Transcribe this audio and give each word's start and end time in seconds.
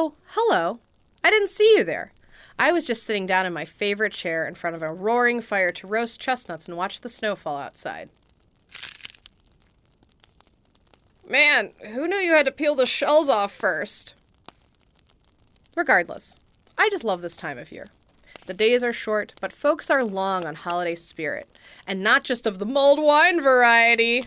Oh, 0.00 0.14
hello. 0.28 0.78
I 1.24 1.30
didn't 1.30 1.48
see 1.48 1.74
you 1.76 1.82
there. 1.82 2.12
I 2.56 2.70
was 2.70 2.86
just 2.86 3.02
sitting 3.02 3.26
down 3.26 3.46
in 3.46 3.52
my 3.52 3.64
favorite 3.64 4.12
chair 4.12 4.46
in 4.46 4.54
front 4.54 4.76
of 4.76 4.82
a 4.82 4.92
roaring 4.92 5.40
fire 5.40 5.72
to 5.72 5.88
roast 5.88 6.20
chestnuts 6.20 6.68
and 6.68 6.76
watch 6.76 7.00
the 7.00 7.08
snow 7.08 7.34
fall 7.34 7.56
outside. 7.56 8.08
Man, 11.28 11.72
who 11.80 12.06
knew 12.06 12.18
you 12.18 12.30
had 12.30 12.46
to 12.46 12.52
peel 12.52 12.76
the 12.76 12.86
shells 12.86 13.28
off 13.28 13.52
first? 13.52 14.14
Regardless, 15.74 16.36
I 16.78 16.88
just 16.90 17.02
love 17.02 17.20
this 17.20 17.36
time 17.36 17.58
of 17.58 17.72
year. 17.72 17.88
The 18.46 18.54
days 18.54 18.84
are 18.84 18.92
short, 18.92 19.32
but 19.40 19.52
folks 19.52 19.90
are 19.90 20.04
long 20.04 20.44
on 20.44 20.54
holiday 20.54 20.94
spirit, 20.94 21.48
and 21.88 22.04
not 22.04 22.22
just 22.22 22.46
of 22.46 22.60
the 22.60 22.66
mulled 22.66 23.02
wine 23.02 23.40
variety. 23.40 24.26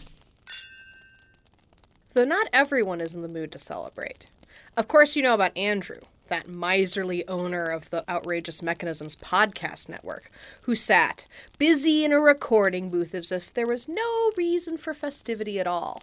Though 2.12 2.26
not 2.26 2.50
everyone 2.52 3.00
is 3.00 3.16
in 3.16 3.22
the 3.22 3.30
mood 3.30 3.54
to 3.54 3.58
celebrate. 3.58 4.31
Of 4.78 4.88
course, 4.88 5.16
you 5.16 5.22
know 5.22 5.34
about 5.34 5.56
Andrew, 5.58 5.98
that 6.28 6.48
miserly 6.48 7.28
owner 7.28 7.66
of 7.66 7.90
the 7.90 8.10
Outrageous 8.10 8.62
Mechanisms 8.62 9.18
podcast 9.18 9.90
network, 9.90 10.30
who 10.62 10.76
sat 10.76 11.28
busy 11.58 12.06
in 12.06 12.14
a 12.14 12.20
recording 12.20 12.90
booth 12.90 13.14
as 13.14 13.32
if 13.34 13.54
there 13.54 13.68
was 13.68 13.90
no 13.90 14.32
reason 14.38 14.78
for 14.78 14.94
festivity 14.94 15.60
at 15.60 15.68
all. 15.68 16.00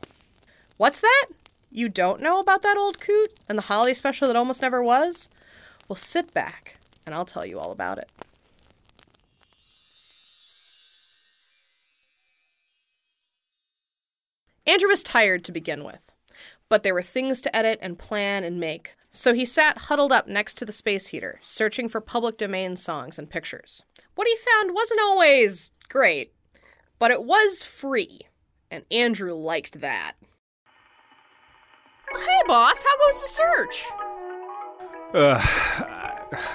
What's 0.76 1.00
that? 1.00 1.26
You 1.70 1.88
don't 1.88 2.20
know 2.20 2.38
about 2.40 2.62
that 2.62 2.76
old 2.76 3.00
coot 3.00 3.32
and 3.48 3.56
the 3.56 3.62
holiday 3.62 3.94
special 3.94 4.28
that 4.28 4.36
almost 4.36 4.62
never 4.62 4.82
was? 4.82 5.30
Well, 5.88 5.96
sit 5.96 6.34
back 6.34 6.76
and 7.06 7.14
I'll 7.14 7.24
tell 7.24 7.46
you 7.46 7.58
all 7.58 7.72
about 7.72 7.98
it. 7.98 8.08
Andrew 14.66 14.88
was 14.88 15.02
tired 15.02 15.42
to 15.44 15.52
begin 15.52 15.82
with, 15.84 16.12
but 16.68 16.82
there 16.82 16.94
were 16.94 17.02
things 17.02 17.40
to 17.42 17.56
edit 17.56 17.78
and 17.80 17.98
plan 17.98 18.44
and 18.44 18.60
make, 18.60 18.94
so 19.10 19.32
he 19.32 19.44
sat 19.44 19.78
huddled 19.78 20.12
up 20.12 20.28
next 20.28 20.54
to 20.54 20.64
the 20.64 20.72
space 20.72 21.08
heater, 21.08 21.40
searching 21.42 21.88
for 21.88 22.00
public 22.00 22.36
domain 22.36 22.76
songs 22.76 23.18
and 23.18 23.30
pictures. 23.30 23.82
What 24.14 24.28
he 24.28 24.36
found 24.36 24.74
wasn't 24.74 25.00
always 25.00 25.70
great, 25.88 26.32
but 26.98 27.10
it 27.10 27.24
was 27.24 27.64
free, 27.64 28.20
and 28.70 28.84
Andrew 28.90 29.32
liked 29.32 29.80
that. 29.80 30.12
Hey, 32.12 32.42
boss, 32.46 32.82
how 32.82 33.06
goes 33.06 33.22
the 33.22 33.28
search? 33.28 33.84
Uh, 35.14 35.40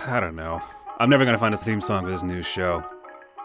I 0.08 0.20
don't 0.20 0.36
know. 0.36 0.62
I'm 1.00 1.10
never 1.10 1.26
gonna 1.26 1.38
find 1.38 1.54
a 1.54 1.58
theme 1.58 1.82
song 1.82 2.06
for 2.06 2.12
this 2.12 2.24
new 2.24 2.44
show. 2.44 2.84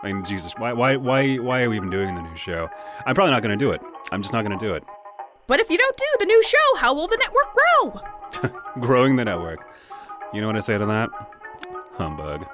I 0.02 0.12
mean, 0.12 0.22
Jesus, 0.24 0.54
why, 0.58 0.72
why, 0.72 0.96
why, 0.96 1.36
why 1.36 1.62
are 1.62 1.70
we 1.70 1.76
even 1.76 1.90
doing 1.90 2.14
the 2.14 2.22
new 2.22 2.36
show? 2.36 2.68
I'm 3.04 3.14
probably 3.14 3.32
not 3.32 3.42
gonna 3.42 3.56
do 3.56 3.70
it. 3.70 3.80
I'm 4.12 4.22
just 4.22 4.32
not 4.32 4.42
gonna 4.42 4.58
do 4.58 4.74
it. 4.74 4.84
But 5.48 5.60
if 5.60 5.70
you 5.70 5.78
don't 5.78 5.96
do 5.96 6.04
the 6.20 6.26
new 6.26 6.44
show, 6.44 6.76
how 6.76 6.94
will 6.94 7.08
the 7.08 7.16
network 7.16 8.52
grow? 8.52 8.60
Growing 8.80 9.16
the 9.16 9.24
network. 9.24 9.66
You 10.32 10.42
know 10.42 10.46
what 10.46 10.56
I 10.56 10.60
say 10.60 10.76
to 10.76 10.84
that? 10.84 11.08
Humbug. 11.94 12.46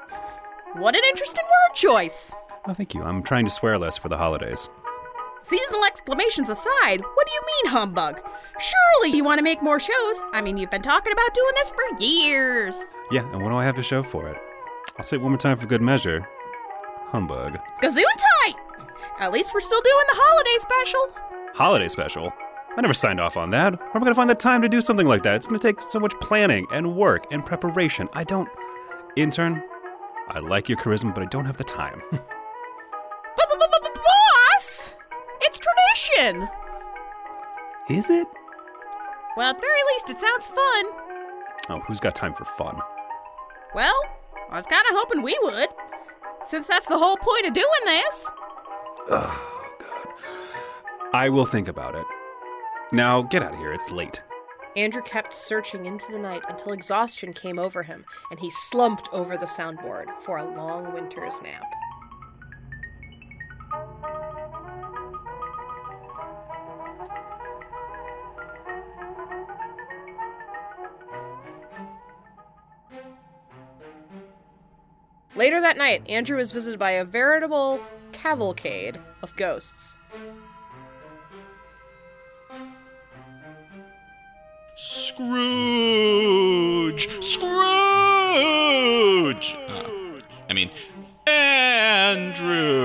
What 0.75 0.95
an 0.95 1.03
interesting 1.11 1.43
word 1.45 1.75
choice. 1.75 2.33
Oh, 2.67 2.73
thank 2.73 2.95
you. 2.95 3.03
I'm 3.03 3.25
trying 3.25 3.45
to 3.47 3.51
swear 3.51 3.79
less 3.79 3.99
for 3.99 4.09
the 4.09 4.17
holidays. 4.17 4.69
Seasonal 5.41 5.85
exclamations 5.85 6.49
aside, 6.49 7.01
what 7.01 7.27
do 7.27 7.33
you 7.33 7.43
mean, 7.47 7.73
humbug? 7.73 8.21
Surely 8.59 9.15
you 9.15 9.25
want 9.25 9.39
to 9.39 9.45
make 9.45 9.61
more 9.61 9.79
shows. 9.81 10.23
I 10.33 10.41
mean, 10.41 10.57
you've 10.57 10.71
been 10.71 10.81
talking 10.81 11.13
about 11.13 11.35
doing 11.35 11.53
this 11.57 11.71
for 11.71 12.01
years. 12.03 12.81
Yeah, 13.11 13.31
and 13.33 13.43
what 13.43 13.51
do 13.51 13.57
I 13.57 13.65
have 13.65 13.75
to 13.75 13.83
show 13.83 14.03
for 14.03 14.29
it? 14.29 14.39
I'll 14.97 15.03
say 15.03 15.17
it 15.17 15.21
one 15.21 15.33
more 15.33 15.39
time 15.39 15.59
for 15.59 15.67
good 15.67 15.83
measure. 15.83 16.27
Humbug. 17.09 17.59
Gazoon 17.83 18.05
tight! 18.45 18.55
At 19.19 19.33
least 19.33 19.53
we're 19.53 19.61
still 19.61 19.83
doing 19.83 20.05
the 20.09 20.17
holiday 20.17 20.59
special. 20.59 21.55
Holiday 21.55 21.89
special? 21.89 22.33
I 22.77 22.81
never 22.81 22.95
signed 22.95 23.21
off 23.21 23.37
on 23.37 23.51
that. 23.51 23.79
Where 23.79 23.91
am 23.91 23.97
I 23.97 24.01
going 24.01 24.13
to 24.13 24.15
find 24.15 24.29
the 24.29 24.35
time 24.35 24.61
to 24.63 24.69
do 24.69 24.81
something 24.81 25.07
like 25.07 25.23
that? 25.23 25.37
It's 25.37 25.47
going 25.47 25.59
to 25.59 25.67
take 25.67 25.81
so 25.81 26.01
much 26.01 26.13
planning 26.21 26.67
and 26.73 26.97
work 26.97 27.27
and 27.31 27.45
preparation. 27.45 28.09
I 28.15 28.25
don't. 28.25 28.49
Intern, 29.17 29.63
I 30.29 30.41
like 30.41 30.69
your 30.69 30.77
charisma, 30.79 31.15
but 31.15 31.23
I 31.23 31.27
don't 31.27 31.45
have 31.45 31.57
the 31.57 31.65
time. 31.65 32.03
Boss! 34.57 34.95
It's 35.41 35.59
tradition! 35.59 36.49
Is 37.89 38.11
it? 38.11 38.27
Well, 39.37 39.51
at 39.51 39.61
very 39.61 39.81
least, 39.93 40.11
it 40.11 40.19
sounds 40.19 40.49
fun. 40.49 40.85
Oh, 41.69 41.83
who's 41.87 42.01
got 42.01 42.15
time 42.15 42.35
for 42.35 42.45
fun? 42.45 42.81
Well, 43.75 43.95
I 44.51 44.57
was 44.57 44.67
kind 44.67 44.85
of 44.91 44.97
hoping 44.97 45.23
we 45.23 45.39
would, 45.43 45.69
since 46.45 46.67
that's 46.67 46.87
the 46.89 46.99
whole 46.99 47.17
point 47.17 47.47
of 47.47 47.55
doing 47.55 47.69
this. 47.85 48.31
Oh, 49.11 49.75
God. 49.79 50.15
I 51.13 51.29
will 51.29 51.45
think 51.45 51.69
about 51.69 51.95
it. 51.95 52.07
Now, 52.93 53.23
get 53.23 53.43
out 53.43 53.55
of 53.55 53.59
here. 53.59 53.73
It's 53.73 53.91
late. 53.91 54.23
Andrew 54.77 55.03
kept 55.03 55.33
searching 55.33 55.87
into 55.87 56.11
the 56.11 56.19
night 56.19 56.43
until 56.49 56.73
exhaustion 56.73 57.33
came 57.33 57.59
over 57.59 57.83
him 57.83 58.05
and 58.31 58.41
he 58.41 58.51
slumped 58.51 59.09
over 59.13 59.37
the 59.37 59.47
soundboard 59.47 60.21
for 60.21 60.39
a 60.39 60.45
long 60.45 60.93
winter's 60.93 61.41
nap. 61.43 61.63
Later 75.37 75.61
that 75.61 75.77
night, 75.77 76.09
Andrew 76.09 76.37
was 76.37 76.53
visited 76.53 76.79
by 76.79 76.93
a 76.93 77.05
veritable 77.05 77.81
cavalcade 78.13 78.99
of 79.23 79.35
ghosts. 79.37 79.97
Scrooge! 85.15 87.09
Scrooge! 87.23 87.47
Uh, 89.69 89.89
I 90.51 90.53
mean, 90.53 90.73
Andrew! 91.25 92.81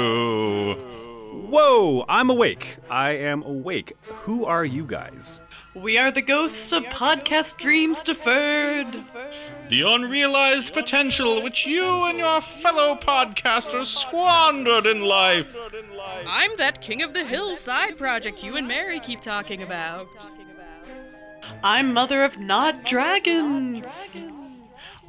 Whoa, 1.50 2.06
I'm 2.08 2.30
awake. 2.30 2.78
I 2.88 3.14
am 3.14 3.42
awake. 3.42 3.94
Who 4.04 4.46
are 4.46 4.64
you 4.64 4.86
guys? 4.86 5.42
We 5.74 5.98
are 5.98 6.12
the 6.12 6.22
ghosts 6.22 6.72
of 6.72 6.84
podcast 6.84 7.58
dreams 7.58 8.00
deferred. 8.02 9.04
The 9.70 9.82
unrealized 9.82 10.72
potential 10.72 11.42
which 11.42 11.66
you 11.66 11.84
and 11.84 12.20
your 12.20 12.42
fellow 12.42 12.94
podcasters 12.96 13.86
squandered 13.86 14.86
in 14.86 15.02
life. 15.02 15.58
I'm 16.28 16.56
that 16.58 16.80
King 16.80 17.02
of 17.02 17.16
the 17.16 17.26
Hill 17.26 17.56
side 17.56 17.98
project 17.98 18.44
you 18.44 18.56
and 18.56 18.68
Mary 18.68 19.00
keep 19.00 19.22
talking 19.22 19.64
about. 19.64 20.08
I'm 21.64 21.94
Mother 21.94 22.24
of 22.24 22.40
Not 22.40 22.86
Dragons. 22.86 24.24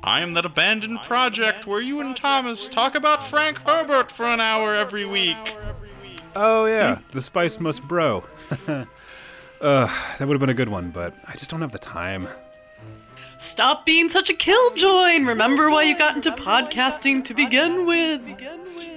I'm 0.02 0.34
that 0.34 0.44
abandoned 0.44 1.00
project 1.02 1.66
where 1.66 1.80
you 1.80 2.00
and 2.00 2.16
Thomas 2.16 2.66
talk 2.68 2.96
about 2.96 3.26
Frank 3.26 3.58
Herbert 3.58 4.10
for 4.10 4.24
an 4.26 4.40
hour 4.40 4.74
every 4.74 5.04
week. 5.04 5.36
Oh, 6.34 6.66
yeah, 6.66 6.98
the 7.10 7.22
Spice 7.22 7.60
Must 7.60 7.86
Bro. 7.86 8.24
uh, 8.66 8.84
that 9.60 10.20
would 10.20 10.34
have 10.34 10.40
been 10.40 10.48
a 10.48 10.54
good 10.54 10.68
one, 10.68 10.90
but 10.90 11.14
I 11.26 11.32
just 11.32 11.50
don't 11.50 11.60
have 11.60 11.72
the 11.72 11.78
time. 11.78 12.26
Stop 13.40 13.86
being 13.86 14.10
such 14.10 14.28
a 14.28 14.34
killjoy 14.34 15.16
and 15.16 15.26
remember 15.26 15.70
why 15.70 15.84
you 15.84 15.96
got 15.96 16.14
into 16.14 16.30
podcasting 16.30 17.24
to 17.24 17.32
begin 17.32 17.86
with. 17.86 18.20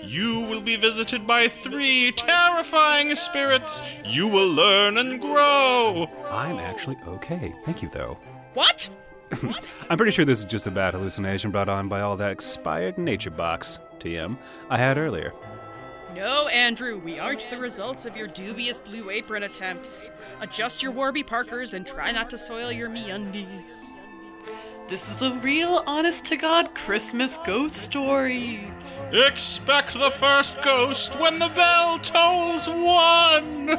You 0.03 0.41
will 0.41 0.59
be 0.59 0.75
visited 0.75 1.25
by 1.25 1.47
three 1.47 2.11
terrifying 2.11 3.15
spirits. 3.15 3.81
You 4.03 4.27
will 4.27 4.51
learn 4.51 4.97
and 4.97 5.21
grow. 5.21 6.09
I'm 6.29 6.57
actually 6.57 6.97
okay. 7.07 7.55
Thank 7.63 7.81
you, 7.81 7.87
though. 7.87 8.17
What? 8.53 8.89
I'm 9.89 9.97
pretty 9.97 10.11
sure 10.11 10.25
this 10.25 10.39
is 10.39 10.45
just 10.45 10.67
a 10.67 10.71
bad 10.71 10.93
hallucination 10.93 11.49
brought 11.49 11.69
on 11.69 11.87
by 11.87 12.01
all 12.01 12.17
that 12.17 12.31
expired 12.31 12.97
nature 12.97 13.31
box, 13.31 13.79
TM, 13.99 14.37
I 14.69 14.77
had 14.77 14.97
earlier. 14.97 15.33
No, 16.13 16.49
Andrew, 16.49 16.99
we 16.99 17.17
aren't 17.17 17.49
the 17.49 17.57
results 17.57 18.05
of 18.05 18.17
your 18.17 18.27
dubious 18.27 18.77
blue 18.77 19.09
apron 19.09 19.43
attempts. 19.43 20.09
Adjust 20.41 20.83
your 20.83 20.91
Warby 20.91 21.23
Parkers 21.23 21.73
and 21.73 21.87
try 21.87 22.11
not 22.11 22.29
to 22.29 22.37
soil 22.37 22.73
your 22.73 22.89
meundies. 22.89 23.85
This 24.89 25.09
is 25.15 25.21
a 25.21 25.33
real, 25.35 25.81
honest 25.87 26.25
to 26.25 26.35
God 26.35 26.75
Christmas 26.75 27.37
ghost 27.45 27.75
story. 27.75 28.67
Expect 29.11 29.93
the 29.93 30.11
first 30.11 30.61
ghost 30.61 31.17
when 31.19 31.39
the 31.39 31.47
bell 31.49 31.97
tolls 31.99 32.67
one. 32.67 33.69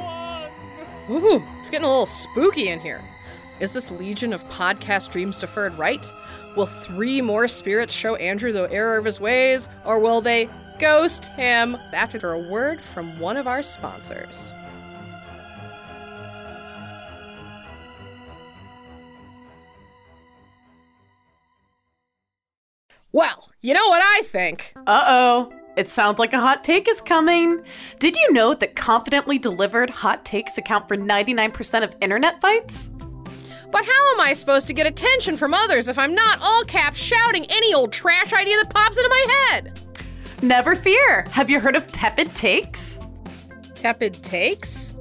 Ooh, 1.10 1.44
it's 1.60 1.68
getting 1.70 1.84
a 1.84 1.90
little 1.90 2.06
spooky 2.06 2.70
in 2.70 2.80
here. 2.80 3.02
Is 3.60 3.70
this 3.70 3.90
legion 3.90 4.32
of 4.32 4.48
podcast 4.48 5.12
dreams 5.12 5.38
deferred 5.40 5.76
right? 5.78 6.10
Will 6.56 6.66
three 6.66 7.20
more 7.20 7.48
spirits 7.48 7.92
show 7.92 8.16
Andrew 8.16 8.50
the 8.50 8.72
error 8.72 8.96
of 8.96 9.04
his 9.04 9.20
ways, 9.20 9.68
or 9.84 9.98
will 9.98 10.22
they 10.22 10.48
ghost 10.78 11.26
him 11.26 11.76
after 11.92 12.32
a 12.32 12.50
word 12.50 12.80
from 12.80 13.18
one 13.20 13.36
of 13.36 13.46
our 13.46 13.62
sponsors? 13.62 14.52
Well, 23.14 23.48
you 23.62 23.74
know 23.74 23.88
what 23.90 24.02
I 24.02 24.22
think. 24.24 24.74
Uh 24.88 25.04
oh. 25.06 25.52
It 25.76 25.88
sounds 25.88 26.18
like 26.18 26.32
a 26.32 26.40
hot 26.40 26.64
take 26.64 26.88
is 26.88 27.00
coming. 27.00 27.64
Did 28.00 28.16
you 28.16 28.32
know 28.32 28.54
that 28.54 28.74
confidently 28.74 29.38
delivered 29.38 29.88
hot 29.88 30.24
takes 30.24 30.58
account 30.58 30.88
for 30.88 30.96
99% 30.96 31.84
of 31.84 31.94
internet 32.00 32.40
fights? 32.40 32.90
But 33.70 33.84
how 33.84 34.12
am 34.14 34.20
I 34.20 34.32
supposed 34.32 34.66
to 34.66 34.72
get 34.72 34.88
attention 34.88 35.36
from 35.36 35.54
others 35.54 35.86
if 35.86 35.96
I'm 35.96 36.12
not 36.12 36.40
all 36.42 36.64
caps 36.64 36.98
shouting 36.98 37.46
any 37.50 37.72
old 37.72 37.92
trash 37.92 38.32
idea 38.32 38.56
that 38.56 38.74
pops 38.74 38.98
into 38.98 39.08
my 39.08 39.26
head? 39.52 39.80
Never 40.42 40.74
fear. 40.74 41.24
Have 41.30 41.48
you 41.48 41.60
heard 41.60 41.76
of 41.76 41.86
tepid 41.86 42.34
takes? 42.34 43.00
Tepid 43.76 44.14
takes? 44.24 44.96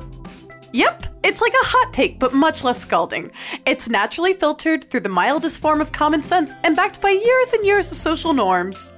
Yep, 0.72 1.06
it's 1.24 1.42
like 1.42 1.54
a 1.54 1.66
hot 1.66 1.94
take, 1.94 2.20
but 2.20 2.34
much 2.34 2.64
less 2.64 2.80
scalding. 2.80 3.32
It's 3.66 3.90
naturally 3.90 4.34
filtered 4.34 4.84
through 4.84 5.00
the 5.00 5.10
mildest 5.10 5.62
form 5.62 5.80
of 5.80 5.92
common 5.92 6.22
sense 6.22 6.56
and 6.64 6.76
backed 6.76 7.00
by 7.00 7.12
years 7.12 7.54
and 7.54 7.66
years 7.66 7.92
of 7.92 7.98
social 7.98 8.34
norms. 8.34 8.92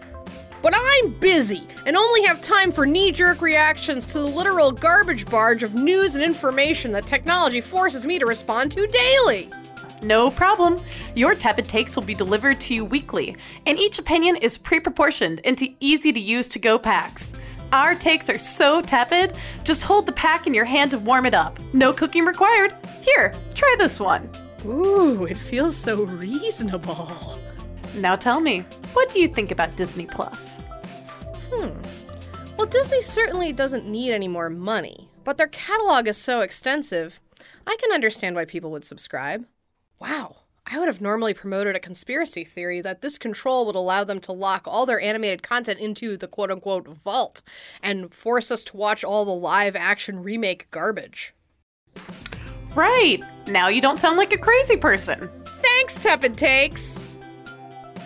But 0.64 0.74
I'm 0.76 1.12
busy 1.20 1.68
and 1.86 1.96
only 1.96 2.24
have 2.24 2.42
time 2.42 2.72
for 2.72 2.88
knee 2.88 3.12
jerk 3.12 3.42
reactions 3.42 4.12
to 4.14 4.20
the 4.20 4.26
literal 4.26 4.72
garbage 4.72 5.28
barge 5.28 5.62
of 5.62 5.76
news 5.76 6.16
and 6.16 6.24
information 6.24 6.92
that 6.94 7.06
technology 7.06 7.62
forces 7.62 8.08
me 8.08 8.18
to 8.18 8.26
respond 8.26 8.72
to 8.72 8.88
daily. 8.88 9.52
No 10.02 10.32
problem. 10.32 10.80
Your 11.14 11.36
tepid 11.36 11.70
takes 11.70 11.96
will 11.96 12.04
be 12.04 12.16
delivered 12.16 12.60
to 12.62 12.74
you 12.74 12.86
weekly, 12.86 13.36
and 13.68 13.78
each 13.78 14.00
opinion 14.00 14.36
is 14.38 14.58
pre 14.58 14.80
proportioned 14.80 15.40
into 15.42 15.74
easy 15.80 16.12
to 16.12 16.20
use 16.20 16.48
to 16.50 16.60
go 16.60 16.80
packs. 16.80 17.36
Our 17.72 17.96
takes 17.96 18.30
are 18.30 18.38
so 18.38 18.82
tepid, 18.82 19.36
just 19.64 19.84
hold 19.84 20.06
the 20.06 20.12
pack 20.12 20.48
in 20.48 20.54
your 20.54 20.66
hand 20.66 20.92
to 20.92 21.00
warm 21.00 21.26
it 21.26 21.34
up. 21.34 21.60
No 21.74 21.92
cooking 21.92 22.26
required. 22.26 22.74
Here, 23.02 23.34
try 23.54 23.76
this 23.78 24.00
one. 24.00 24.30
Ooh, 24.66 25.26
it 25.26 25.38
feels 25.38 25.76
so 25.76 26.04
reasonable. 26.06 27.40
Now 27.96 28.16
tell 28.16 28.40
me, 28.40 28.60
what 28.94 29.10
do 29.10 29.20
you 29.20 29.28
think 29.28 29.52
about 29.52 29.76
Disney 29.76 30.06
Plus? 30.06 30.60
Hmm. 31.52 31.78
Well, 32.58 32.68
Disney 32.68 33.02
certainly 33.02 33.54
doesn't 33.54 33.88
need 33.88 34.12
any 34.12 34.28
more 34.28 34.50
money, 34.50 35.10
but 35.24 35.38
their 35.38 35.48
catalog 35.48 36.08
is 36.08 36.18
so 36.18 36.42
extensive, 36.42 37.20
I 37.68 37.78
can 37.82 37.92
understand 37.92 38.36
why 38.36 38.46
people 38.46 38.72
would 38.72 38.86
subscribe. 38.86 39.46
Wow, 40.00 40.38
I 40.68 40.80
would 40.80 40.88
have 40.88 41.02
normally 41.02 41.34
promoted 41.36 41.76
a 41.76 41.80
conspiracy 41.80 42.44
theory 42.44 42.82
that 42.82 43.02
this 43.02 43.20
control 43.20 43.68
would 43.68 43.76
allow 43.76 44.04
them 44.04 44.20
to 44.22 44.32
lock 44.32 44.68
all 44.68 44.88
their 44.88 45.00
animated 45.00 45.44
content 45.44 45.80
into 45.80 46.18
the 46.18 46.28
quote 46.28 46.50
unquote 46.50 46.88
vault 46.88 47.44
and 47.84 48.14
force 48.14 48.50
us 48.50 48.64
to 48.66 48.78
watch 48.78 49.04
all 49.04 49.26
the 49.26 49.32
live 49.32 49.76
action 49.76 50.24
remake 50.24 50.70
garbage. 50.72 51.36
Right, 52.74 53.22
now 53.48 53.68
you 53.68 53.80
don't 53.80 54.00
sound 54.00 54.18
like 54.18 54.34
a 54.34 54.38
crazy 54.38 54.76
person. 54.76 55.30
Thanks, 55.46 56.00
Tepid 56.00 56.36
Takes! 56.36 57.00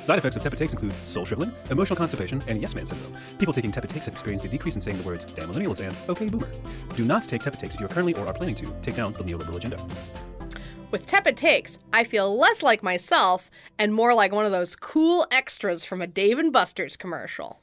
Side 0.02 0.18
effects 0.18 0.38
of 0.38 0.44
tepid 0.44 0.58
takes 0.58 0.74
include 0.74 0.94
soul 1.06 1.26
shriveling, 1.26 1.52
emotional 1.72 1.98
constipation, 1.98 2.42
and 2.48 2.62
yes 2.62 2.74
man 2.74 2.86
syndrome. 2.86 3.14
People 3.38 3.54
taking 3.54 3.72
tepid 3.72 3.90
takes 3.90 4.06
have 4.06 4.14
experienced 4.14 4.46
a 4.46 4.48
decrease 4.48 4.76
in 4.76 4.82
saying 4.82 4.98
the 4.98 5.04
words 5.04 5.26
damn 5.26 5.52
millennials 5.52 5.86
and 5.86 5.96
okay 6.08 6.28
boomer. 6.30 6.50
Do 6.96 7.04
not 7.04 7.24
take 7.24 7.42
tepid 7.42 7.60
takes 7.60 7.76
if 7.76 7.82
you 7.82 7.86
are 7.86 7.90
currently 7.90 8.14
or 8.14 8.26
are 8.26 8.34
planning 8.34 8.56
to 8.56 8.74
take 8.82 8.96
down 8.96 9.12
the 9.14 9.24
neoliberal 9.24 9.58
agenda. 9.58 9.78
With 10.92 11.06
Tepid 11.06 11.38
Takes, 11.38 11.78
I 11.94 12.04
feel 12.04 12.36
less 12.36 12.64
like 12.64 12.82
myself 12.82 13.52
and 13.78 13.94
more 13.94 14.16
like 14.16 14.32
one 14.32 14.46
of 14.46 14.52
those 14.52 14.76
cool 14.76 15.28
extras 15.32 15.86
from 15.86 16.02
a 16.02 16.08
Dave 16.08 16.40
and 16.40 16.52
Buster's 16.52 16.98
commercial. 16.98 17.60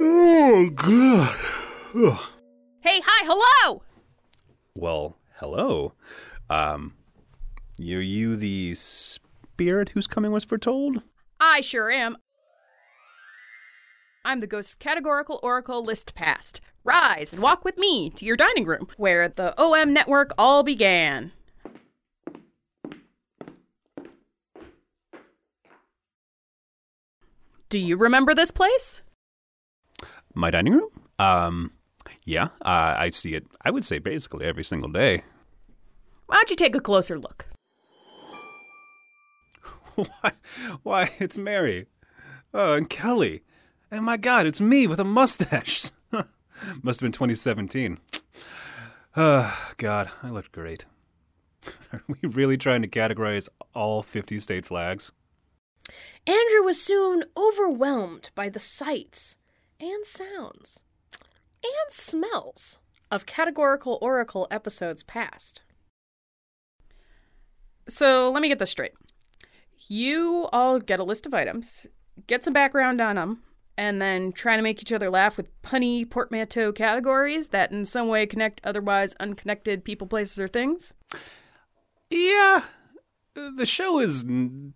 Oh 0.00 0.70
god. 0.76 1.36
Hey, 2.80 3.00
hi, 3.04 3.26
hello! 3.26 3.82
Well, 4.76 5.16
hello. 5.40 5.94
Um, 6.48 6.94
are 7.80 7.82
you 7.82 8.36
the 8.36 8.74
spirit 8.76 9.88
whose 9.90 10.06
coming 10.06 10.30
was 10.30 10.44
foretold? 10.44 11.02
I 11.40 11.60
sure 11.60 11.90
am. 11.90 12.16
I'm 14.26 14.40
the 14.40 14.48
ghost 14.48 14.72
of 14.72 14.78
categorical 14.80 15.38
oracle 15.40 15.84
list 15.84 16.16
past. 16.16 16.60
Rise 16.82 17.32
and 17.32 17.40
walk 17.40 17.64
with 17.64 17.78
me 17.78 18.10
to 18.10 18.24
your 18.24 18.36
dining 18.36 18.64
room, 18.64 18.88
where 18.96 19.28
the 19.28 19.54
OM 19.56 19.92
network 19.92 20.32
all 20.36 20.64
began. 20.64 21.30
Do 27.68 27.78
you 27.78 27.96
remember 27.96 28.34
this 28.34 28.50
place? 28.50 29.00
My 30.34 30.50
dining 30.50 30.72
room? 30.72 30.90
Um, 31.20 31.70
yeah, 32.24 32.48
uh, 32.62 32.96
I 32.98 33.10
see 33.10 33.36
it. 33.36 33.46
I 33.64 33.70
would 33.70 33.84
say 33.84 34.00
basically 34.00 34.44
every 34.44 34.64
single 34.64 34.90
day. 34.90 35.22
Why 36.26 36.34
don't 36.34 36.50
you 36.50 36.56
take 36.56 36.74
a 36.74 36.80
closer 36.80 37.16
look? 37.16 37.46
why? 39.94 40.32
Why? 40.82 41.12
It's 41.20 41.38
Mary. 41.38 41.86
Oh, 42.52 42.74
and 42.74 42.90
Kelly. 42.90 43.44
And 43.90 44.04
my 44.04 44.16
God, 44.16 44.46
it's 44.46 44.60
me 44.60 44.86
with 44.86 44.98
a 44.98 45.04
mustache. 45.04 45.90
Must 46.10 47.00
have 47.00 47.06
been 47.06 47.12
2017. 47.12 47.98
Oh, 48.14 48.22
ah, 49.16 49.72
God, 49.76 50.10
I 50.22 50.30
looked 50.30 50.52
great. 50.52 50.86
Are 51.92 52.02
we 52.08 52.28
really 52.28 52.56
trying 52.56 52.82
to 52.82 52.88
categorize 52.88 53.48
all 53.74 54.02
50 54.02 54.40
state 54.40 54.66
flags? 54.66 55.12
Andrew 56.26 56.64
was 56.64 56.82
soon 56.82 57.24
overwhelmed 57.36 58.30
by 58.34 58.48
the 58.48 58.58
sights 58.58 59.36
and 59.78 60.04
sounds 60.04 60.82
and 61.62 61.90
smells 61.90 62.80
of 63.10 63.26
categorical 63.26 63.98
oracle 64.02 64.48
episodes 64.50 65.04
past. 65.04 65.62
So 67.88 68.30
let 68.32 68.42
me 68.42 68.48
get 68.48 68.58
this 68.58 68.70
straight. 68.70 68.94
You 69.86 70.48
all 70.52 70.80
get 70.80 70.98
a 70.98 71.04
list 71.04 71.26
of 71.26 71.34
items, 71.34 71.86
get 72.26 72.42
some 72.42 72.52
background 72.52 73.00
on 73.00 73.14
them, 73.14 73.42
and 73.78 74.00
then 74.00 74.32
trying 74.32 74.58
to 74.58 74.62
make 74.62 74.80
each 74.80 74.92
other 74.92 75.10
laugh 75.10 75.36
with 75.36 75.50
punny 75.62 76.08
portmanteau 76.08 76.72
categories 76.72 77.50
that 77.50 77.72
in 77.72 77.86
some 77.86 78.08
way 78.08 78.26
connect 78.26 78.60
otherwise 78.64 79.14
unconnected 79.20 79.84
people, 79.84 80.06
places, 80.06 80.38
or 80.38 80.48
things. 80.48 80.94
Yeah. 82.10 82.62
The 83.34 83.66
show 83.66 83.98
is 83.98 84.24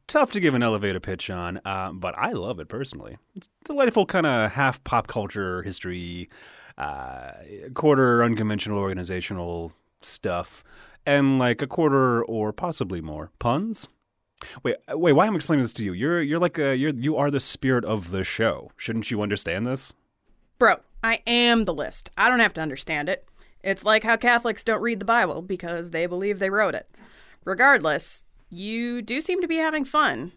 tough 0.07 0.33
to 0.33 0.41
give 0.41 0.53
an 0.53 0.63
elevator 0.63 1.01
pitch 1.01 1.31
on, 1.31 1.61
uh, 1.65 1.93
but 1.93 2.15
I 2.19 2.33
love 2.33 2.61
it 2.61 2.69
personally. 2.69 3.17
It's 3.35 3.49
delightful, 3.65 4.05
kind 4.05 4.27
of 4.27 4.53
half 4.53 4.85
pop 4.85 5.07
culture 5.07 5.63
history, 5.63 6.29
uh, 6.77 7.31
quarter 7.73 8.23
unconventional 8.23 8.79
organizational 8.79 9.73
stuff, 10.03 10.63
and 11.07 11.39
like 11.39 11.63
a 11.63 11.67
quarter 11.67 12.23
or 12.25 12.53
possibly 12.53 13.01
more 13.01 13.31
puns. 13.39 13.89
Wait, 14.63 14.77
uh, 14.91 14.99
wait. 14.99 15.13
Why 15.13 15.27
am 15.27 15.31
I'm 15.31 15.37
explaining 15.37 15.63
this 15.63 15.73
to 15.75 15.85
you? 15.85 15.93
You're 15.93 16.23
you're 16.23 16.39
like 16.39 16.59
a, 16.59 16.77
you're 16.77 16.91
you 16.91 17.17
are 17.17 17.31
the 17.31 17.41
spirit 17.41 17.85
of 17.85 18.11
the 18.11 18.25
show. 18.25 18.71
Shouldn't 18.77 19.11
you 19.11 19.23
understand 19.23 19.67
this? 19.67 19.95
Bro, 20.59 20.77
I 21.03 21.21
am 21.27 21.65
the 21.65 21.75
list. 21.75 22.11
I 22.17 22.29
don't 22.29 22.41
have 22.41 22.55
to 22.55 22.61
understand 22.61 23.09
it. 23.09 23.27
It's 23.63 23.85
like 23.85 24.05
how 24.05 24.17
Catholics 24.17 24.65
don't 24.65 24.83
read 24.83 25.01
the 25.01 25.05
Bible 25.05 25.43
because 25.43 25.91
they 25.91 26.07
believe 26.07 26.39
they 26.39 26.51
wrote 26.51 26.75
it. 26.75 26.89
Regardless, 27.45 28.25
you 28.51 29.03
do 29.03 29.21
seem 29.21 29.41
to 29.41 29.49
be 29.49 29.57
having 29.57 29.85
fun. 29.85 30.33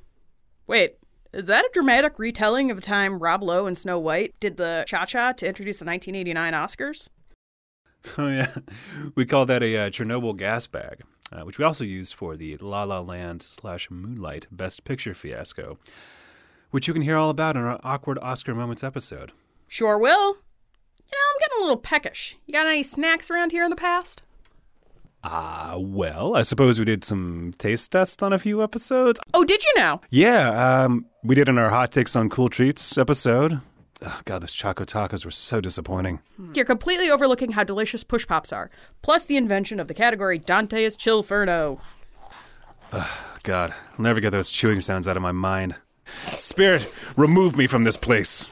Wait, 0.67 0.97
is 1.33 1.45
that 1.45 1.65
a 1.65 1.69
dramatic 1.73 2.19
retelling 2.19 2.69
of 2.69 2.77
the 2.77 2.83
time 2.83 3.19
Rob 3.19 3.41
Lowe 3.41 3.65
and 3.65 3.77
Snow 3.77 3.99
White 3.99 4.33
did 4.39 4.57
the 4.57 4.83
cha 4.87 5.05
cha 5.05 5.31
to 5.33 5.47
introduce 5.47 5.79
the 5.79 5.85
1989 5.85 6.53
Oscars? 6.53 7.09
Oh 8.17 8.27
yeah, 8.27 8.53
we 9.15 9.25
call 9.25 9.45
that 9.45 9.63
a 9.63 9.77
uh, 9.77 9.89
Chernobyl 9.89 10.37
gas 10.37 10.67
bag, 10.67 11.01
uh, 11.31 11.41
which 11.41 11.57
we 11.57 11.65
also 11.65 11.83
used 11.83 12.13
for 12.13 12.35
the 12.35 12.57
La 12.57 12.83
La 12.83 12.99
Land 12.99 13.41
slash 13.41 13.89
Moonlight 13.89 14.47
Best 14.51 14.83
Picture 14.83 15.13
fiasco, 15.13 15.77
which 16.71 16.87
you 16.87 16.93
can 16.93 17.01
hear 17.01 17.17
all 17.17 17.29
about 17.29 17.55
in 17.55 17.63
our 17.63 17.79
awkward 17.83 18.19
Oscar 18.19 18.53
moments 18.53 18.83
episode. 18.83 19.31
Sure 19.67 19.97
will. 19.97 20.35
You 20.35 21.17
know, 21.17 21.33
I'm 21.33 21.39
getting 21.39 21.57
a 21.59 21.61
little 21.61 21.77
peckish. 21.77 22.37
You 22.45 22.53
got 22.53 22.67
any 22.67 22.83
snacks 22.83 23.31
around 23.31 23.51
here 23.51 23.63
in 23.63 23.69
the 23.69 23.75
past? 23.75 24.21
Ah, 25.23 25.75
well, 25.77 26.35
I 26.35 26.41
suppose 26.41 26.77
we 26.77 26.85
did 26.85 27.03
some 27.05 27.53
taste 27.57 27.91
tests 27.93 28.21
on 28.21 28.33
a 28.33 28.39
few 28.39 28.61
episodes. 28.61 29.19
Oh, 29.33 29.45
did 29.45 29.63
you 29.63 29.73
know? 29.77 30.01
Yeah, 30.09 30.83
um, 30.83 31.05
we 31.23 31.35
did 31.35 31.47
in 31.47 31.57
our 31.57 31.69
hot 31.69 31.93
takes 31.93 32.15
on 32.17 32.29
cool 32.29 32.49
treats 32.49 32.97
episode. 32.97 33.61
Oh, 34.05 34.21
God, 34.25 34.41
those 34.41 34.53
choco 34.53 34.83
tacos 34.83 35.23
were 35.23 35.31
so 35.31 35.61
disappointing. 35.61 36.19
Hmm. 36.35 36.51
You're 36.55 36.65
completely 36.65 37.09
overlooking 37.09 37.53
how 37.53 37.63
delicious 37.63 38.03
push 38.03 38.27
pops 38.27 38.51
are, 38.51 38.69
plus 39.01 39.25
the 39.25 39.37
invention 39.37 39.79
of 39.79 39.87
the 39.87 39.93
category 39.93 40.37
Dante 40.37 40.83
is 40.83 40.97
Chillferno. 40.97 41.79
God, 43.43 43.73
I'll 43.97 44.03
never 44.03 44.19
get 44.19 44.31
those 44.31 44.51
chewing 44.51 44.81
sounds 44.81 45.07
out 45.07 45.17
of 45.17 45.23
my 45.23 45.31
mind. 45.31 45.75
Spirit, 46.05 46.93
remove 47.15 47.57
me 47.57 47.65
from 47.65 47.85
this 47.85 47.97
place. 47.97 48.45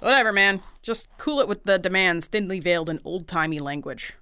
Whatever, 0.00 0.32
man. 0.32 0.60
Just 0.82 1.08
cool 1.16 1.38
it 1.40 1.46
with 1.48 1.62
the 1.62 1.78
demands 1.78 2.26
thinly 2.26 2.58
veiled 2.58 2.90
in 2.90 3.00
old 3.04 3.28
timey 3.28 3.60
language. 3.60 4.14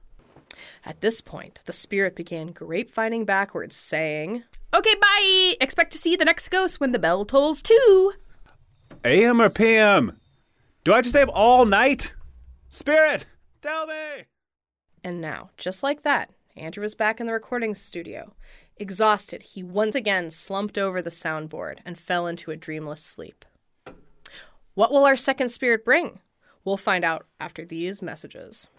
At 0.85 1.01
this 1.01 1.21
point, 1.21 1.61
the 1.65 1.73
spirit 1.73 2.15
began 2.15 2.49
grapevining 2.49 3.25
backwards, 3.25 3.77
saying, 3.77 4.45
Okay, 4.75 4.95
bye! 5.01 5.57
Expect 5.61 5.91
to 5.93 5.99
see 5.99 6.17
the 6.17 6.25
next 6.25 6.51
ghost 6.51 6.81
when 6.81 6.93
the 6.93 6.99
bell 6.99 7.25
tolls 7.25 7.63
two. 7.63 8.13
AM 9.05 9.41
or 9.41 9.49
PM? 9.49 10.13
Do 10.83 10.95
I 10.95 11.03
just 11.03 11.13
stay 11.13 11.21
up 11.21 11.29
all 11.35 11.67
night? 11.67 12.15
Spirit, 12.71 13.27
tell 13.61 13.87
me. 13.87 14.25
And 15.05 15.21
now, 15.21 15.51
just 15.59 15.83
like 15.83 16.03
that, 16.03 16.31
Andrew 16.57 16.81
was 16.81 16.95
back 16.95 17.21
in 17.21 17.27
the 17.27 17.35
recording 17.35 17.75
studio. 17.75 18.35
Exhausted, 18.79 19.43
he 19.43 19.63
once 19.63 19.95
again 19.95 20.31
slumped 20.31 20.79
over 20.79 21.03
the 21.03 21.11
soundboard 21.11 21.81
and 21.85 21.99
fell 21.99 22.27
into 22.27 22.51
a 22.51 22.57
dreamless 22.57 23.05
sleep. 23.05 23.45
What 24.73 24.91
will 24.91 25.05
our 25.05 25.17
second 25.17 25.51
spirit 25.51 25.85
bring? 25.85 26.21
We'll 26.65 26.79
find 26.79 27.05
out 27.05 27.27
after 27.39 27.63
these 27.63 28.01
messages. 28.01 28.71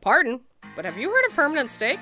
Pardon, 0.00 0.42
but 0.76 0.84
have 0.84 0.96
you 0.96 1.10
heard 1.10 1.26
of 1.26 1.34
permanent 1.34 1.72
steak? 1.72 1.98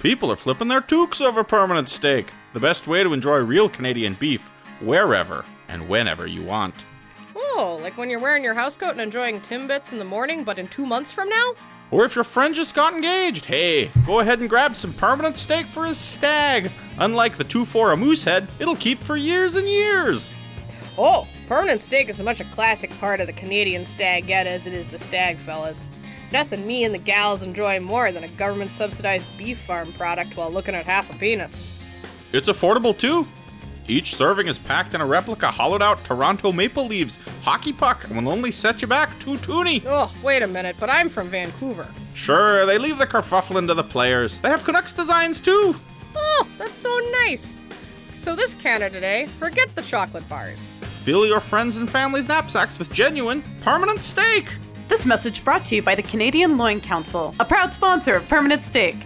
People 0.00 0.30
are 0.30 0.36
flipping 0.36 0.68
their 0.68 0.80
toques 0.80 1.20
over 1.20 1.42
permanent 1.42 1.88
steak. 1.88 2.28
The 2.52 2.60
best 2.60 2.86
way 2.86 3.02
to 3.02 3.12
enjoy 3.12 3.38
real 3.38 3.68
Canadian 3.68 4.14
beef, 4.14 4.52
wherever 4.80 5.44
and 5.66 5.88
whenever 5.88 6.28
you 6.28 6.44
want. 6.44 6.84
Oh, 7.58 7.78
like 7.80 7.96
when 7.96 8.10
you're 8.10 8.20
wearing 8.20 8.44
your 8.44 8.54
housecoat 8.54 8.90
and 8.90 9.00
enjoying 9.00 9.40
Timbits 9.40 9.90
in 9.90 9.98
the 9.98 10.04
morning, 10.04 10.44
but 10.44 10.58
in 10.58 10.66
two 10.66 10.84
months 10.84 11.10
from 11.10 11.30
now? 11.30 11.54
Or 11.90 12.04
if 12.04 12.14
your 12.14 12.22
friend 12.22 12.54
just 12.54 12.74
got 12.74 12.92
engaged, 12.92 13.46
hey, 13.46 13.90
go 14.04 14.20
ahead 14.20 14.40
and 14.40 14.50
grab 14.50 14.76
some 14.76 14.92
permanent 14.92 15.38
steak 15.38 15.64
for 15.64 15.86
his 15.86 15.96
stag. 15.96 16.70
Unlike 16.98 17.38
the 17.38 17.44
2 17.44 17.64
for 17.64 17.92
a 17.92 17.96
moose 17.96 18.24
head, 18.24 18.46
it'll 18.58 18.76
keep 18.76 18.98
for 18.98 19.16
years 19.16 19.56
and 19.56 19.66
years. 19.66 20.34
Oh, 20.98 21.26
permanent 21.48 21.80
steak 21.80 22.10
is 22.10 22.20
as 22.20 22.24
much 22.26 22.40
a 22.40 22.44
classic 22.44 22.90
part 22.98 23.20
of 23.20 23.26
the 23.26 23.32
Canadian 23.32 23.86
stag 23.86 24.26
get 24.26 24.46
as 24.46 24.66
it 24.66 24.74
is 24.74 24.90
the 24.90 24.98
stag, 24.98 25.38
fellas. 25.38 25.86
Nothing 26.32 26.66
me 26.66 26.84
and 26.84 26.94
the 26.94 26.98
gals 26.98 27.42
enjoy 27.42 27.80
more 27.80 28.12
than 28.12 28.24
a 28.24 28.28
government 28.28 28.70
subsidized 28.70 29.26
beef 29.38 29.56
farm 29.56 29.94
product 29.94 30.36
while 30.36 30.50
looking 30.50 30.74
at 30.74 30.84
half 30.84 31.10
a 31.10 31.18
penis. 31.18 31.72
It's 32.34 32.50
affordable 32.50 32.96
too. 32.96 33.26
Each 33.88 34.16
serving 34.16 34.48
is 34.48 34.58
packed 34.58 34.94
in 34.94 35.00
a 35.00 35.06
replica 35.06 35.50
hollowed 35.50 35.82
out 35.82 36.04
Toronto 36.04 36.52
Maple 36.52 36.86
Leaves 36.86 37.18
hockey 37.42 37.72
puck 37.72 38.04
and 38.04 38.16
will 38.16 38.32
only 38.32 38.50
set 38.50 38.82
you 38.82 38.88
back 38.88 39.16
two 39.20 39.36
toonie. 39.38 39.82
Oh, 39.86 40.12
wait 40.22 40.42
a 40.42 40.46
minute, 40.46 40.76
but 40.80 40.90
I'm 40.90 41.08
from 41.08 41.28
Vancouver. 41.28 41.86
Sure, 42.14 42.66
they 42.66 42.78
leave 42.78 42.98
the 42.98 43.06
kerfuffling 43.06 43.68
to 43.68 43.74
the 43.74 43.84
players. 43.84 44.40
They 44.40 44.48
have 44.48 44.64
Canucks 44.64 44.92
designs 44.92 45.38
too. 45.40 45.74
Oh, 46.16 46.48
that's 46.58 46.78
so 46.78 46.98
nice. 47.12 47.56
So 48.14 48.34
this 48.34 48.54
Canada 48.54 49.00
Day, 49.00 49.26
forget 49.26 49.68
the 49.76 49.82
chocolate 49.82 50.28
bars. 50.28 50.72
Fill 50.80 51.26
your 51.26 51.40
friends 51.40 51.76
and 51.76 51.88
family's 51.88 52.26
knapsacks 52.26 52.78
with 52.78 52.92
genuine, 52.92 53.42
permanent 53.60 54.02
steak. 54.02 54.48
This 54.88 55.06
message 55.06 55.44
brought 55.44 55.64
to 55.66 55.76
you 55.76 55.82
by 55.82 55.94
the 55.94 56.02
Canadian 56.02 56.56
Loin 56.58 56.80
Council, 56.80 57.34
a 57.38 57.44
proud 57.44 57.74
sponsor 57.74 58.14
of 58.14 58.28
Permanent 58.28 58.64
Steak. 58.64 58.96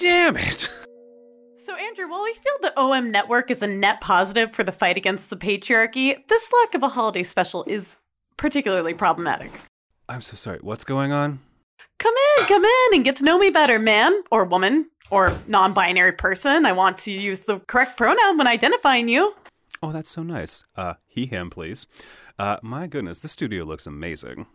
Damn 0.00 0.36
it! 0.36 0.70
So, 1.54 1.76
Andrew, 1.76 2.08
while 2.08 2.24
we 2.24 2.32
feel 2.32 2.54
the 2.62 2.72
OM 2.80 3.10
network 3.10 3.50
is 3.50 3.62
a 3.62 3.66
net 3.66 4.00
positive 4.00 4.54
for 4.54 4.64
the 4.64 4.72
fight 4.72 4.96
against 4.96 5.28
the 5.28 5.36
patriarchy, 5.36 6.16
this 6.26 6.50
lack 6.52 6.74
of 6.74 6.82
a 6.82 6.88
holiday 6.88 7.22
special 7.22 7.64
is 7.66 7.98
particularly 8.38 8.94
problematic. 8.94 9.52
I'm 10.08 10.22
so 10.22 10.36
sorry. 10.36 10.58
What's 10.62 10.84
going 10.84 11.12
on? 11.12 11.40
Come 11.98 12.14
in, 12.38 12.46
come 12.46 12.64
in, 12.64 12.94
and 12.94 13.04
get 13.04 13.16
to 13.16 13.24
know 13.24 13.38
me 13.38 13.50
better, 13.50 13.78
man 13.78 14.22
or 14.30 14.44
woman 14.44 14.88
or 15.10 15.36
non 15.48 15.74
binary 15.74 16.12
person. 16.12 16.64
I 16.64 16.72
want 16.72 16.96
to 17.00 17.12
use 17.12 17.40
the 17.40 17.60
correct 17.60 17.98
pronoun 17.98 18.38
when 18.38 18.46
identifying 18.46 19.08
you. 19.08 19.34
Oh, 19.82 19.92
that's 19.92 20.10
so 20.10 20.22
nice. 20.22 20.64
Uh, 20.76 20.94
he, 21.06 21.26
him, 21.26 21.50
please. 21.50 21.86
Uh, 22.38 22.56
my 22.62 22.86
goodness, 22.86 23.20
the 23.20 23.28
studio 23.28 23.64
looks 23.64 23.86
amazing. 23.86 24.46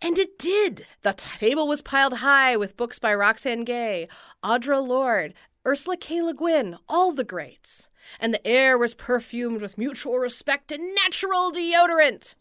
And 0.00 0.18
it 0.18 0.38
did. 0.38 0.86
The 1.02 1.12
table 1.12 1.68
was 1.68 1.82
piled 1.82 2.18
high 2.18 2.56
with 2.56 2.76
books 2.76 2.98
by 2.98 3.14
Roxane 3.14 3.64
Gay, 3.64 4.08
Audre 4.42 4.86
Lorde, 4.86 5.34
Ursula 5.66 5.96
K. 5.96 6.22
Le 6.22 6.34
Guin, 6.34 6.76
all 6.88 7.12
the 7.12 7.24
greats. 7.24 7.88
And 8.18 8.34
the 8.34 8.44
air 8.46 8.76
was 8.76 8.94
perfumed 8.94 9.62
with 9.62 9.78
mutual 9.78 10.18
respect 10.18 10.72
and 10.72 10.82
natural 11.04 11.52
deodorant. 11.52 12.34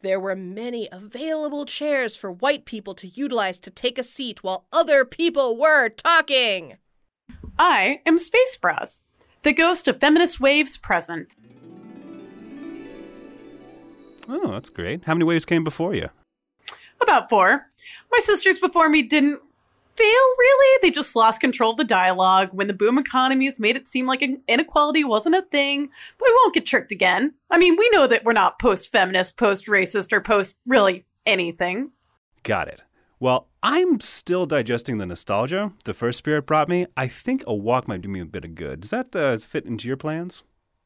There 0.00 0.20
were 0.20 0.36
many 0.36 0.88
available 0.92 1.64
chairs 1.64 2.14
for 2.14 2.30
white 2.30 2.64
people 2.64 2.94
to 2.94 3.08
utilize 3.08 3.58
to 3.60 3.70
take 3.70 3.98
a 3.98 4.04
seat 4.04 4.44
while 4.44 4.66
other 4.72 5.04
people 5.04 5.56
were 5.56 5.88
talking. 5.88 6.76
I 7.58 8.00
am 8.06 8.16
Space 8.16 8.56
Bras, 8.56 9.02
the 9.42 9.52
ghost 9.52 9.88
of 9.88 9.98
feminist 9.98 10.38
waves 10.38 10.76
present. 10.76 11.34
Oh, 14.28 14.52
that's 14.52 14.70
great. 14.70 15.02
How 15.04 15.14
many 15.14 15.24
waves 15.24 15.44
came 15.44 15.64
before 15.64 15.94
you? 15.96 16.10
About 17.08 17.30
four. 17.30 17.66
My 18.12 18.18
sisters 18.18 18.58
before 18.58 18.90
me 18.90 19.00
didn't 19.00 19.40
fail, 19.96 20.06
really. 20.38 20.78
They 20.82 20.90
just 20.90 21.16
lost 21.16 21.40
control 21.40 21.70
of 21.70 21.78
the 21.78 21.84
dialogue 21.84 22.50
when 22.52 22.66
the 22.66 22.74
boom 22.74 22.98
economies 22.98 23.58
made 23.58 23.76
it 23.76 23.88
seem 23.88 24.04
like 24.04 24.22
inequality 24.46 25.04
wasn't 25.04 25.36
a 25.36 25.42
thing. 25.50 25.86
But 26.18 26.26
we 26.28 26.38
won't 26.42 26.52
get 26.52 26.66
tricked 26.66 26.92
again. 26.92 27.32
I 27.50 27.56
mean, 27.56 27.76
we 27.78 27.88
know 27.94 28.06
that 28.08 28.24
we're 28.26 28.34
not 28.34 28.58
post 28.58 28.92
feminist, 28.92 29.38
post 29.38 29.68
racist, 29.68 30.12
or 30.12 30.20
post 30.20 30.58
really 30.66 31.06
anything. 31.24 31.92
Got 32.42 32.68
it. 32.68 32.84
Well, 33.18 33.48
I'm 33.62 34.00
still 34.00 34.44
digesting 34.44 34.98
the 34.98 35.06
nostalgia 35.06 35.72
the 35.84 35.94
first 35.94 36.18
spirit 36.18 36.42
brought 36.42 36.68
me. 36.68 36.88
I 36.94 37.08
think 37.08 37.42
a 37.46 37.54
walk 37.54 37.88
might 37.88 38.02
do 38.02 38.10
me 38.10 38.20
a 38.20 38.26
bit 38.26 38.44
of 38.44 38.54
good. 38.54 38.80
Does 38.80 38.90
that 38.90 39.16
uh, 39.16 39.34
fit 39.38 39.64
into 39.64 39.88
your 39.88 39.96
plans? 39.96 40.42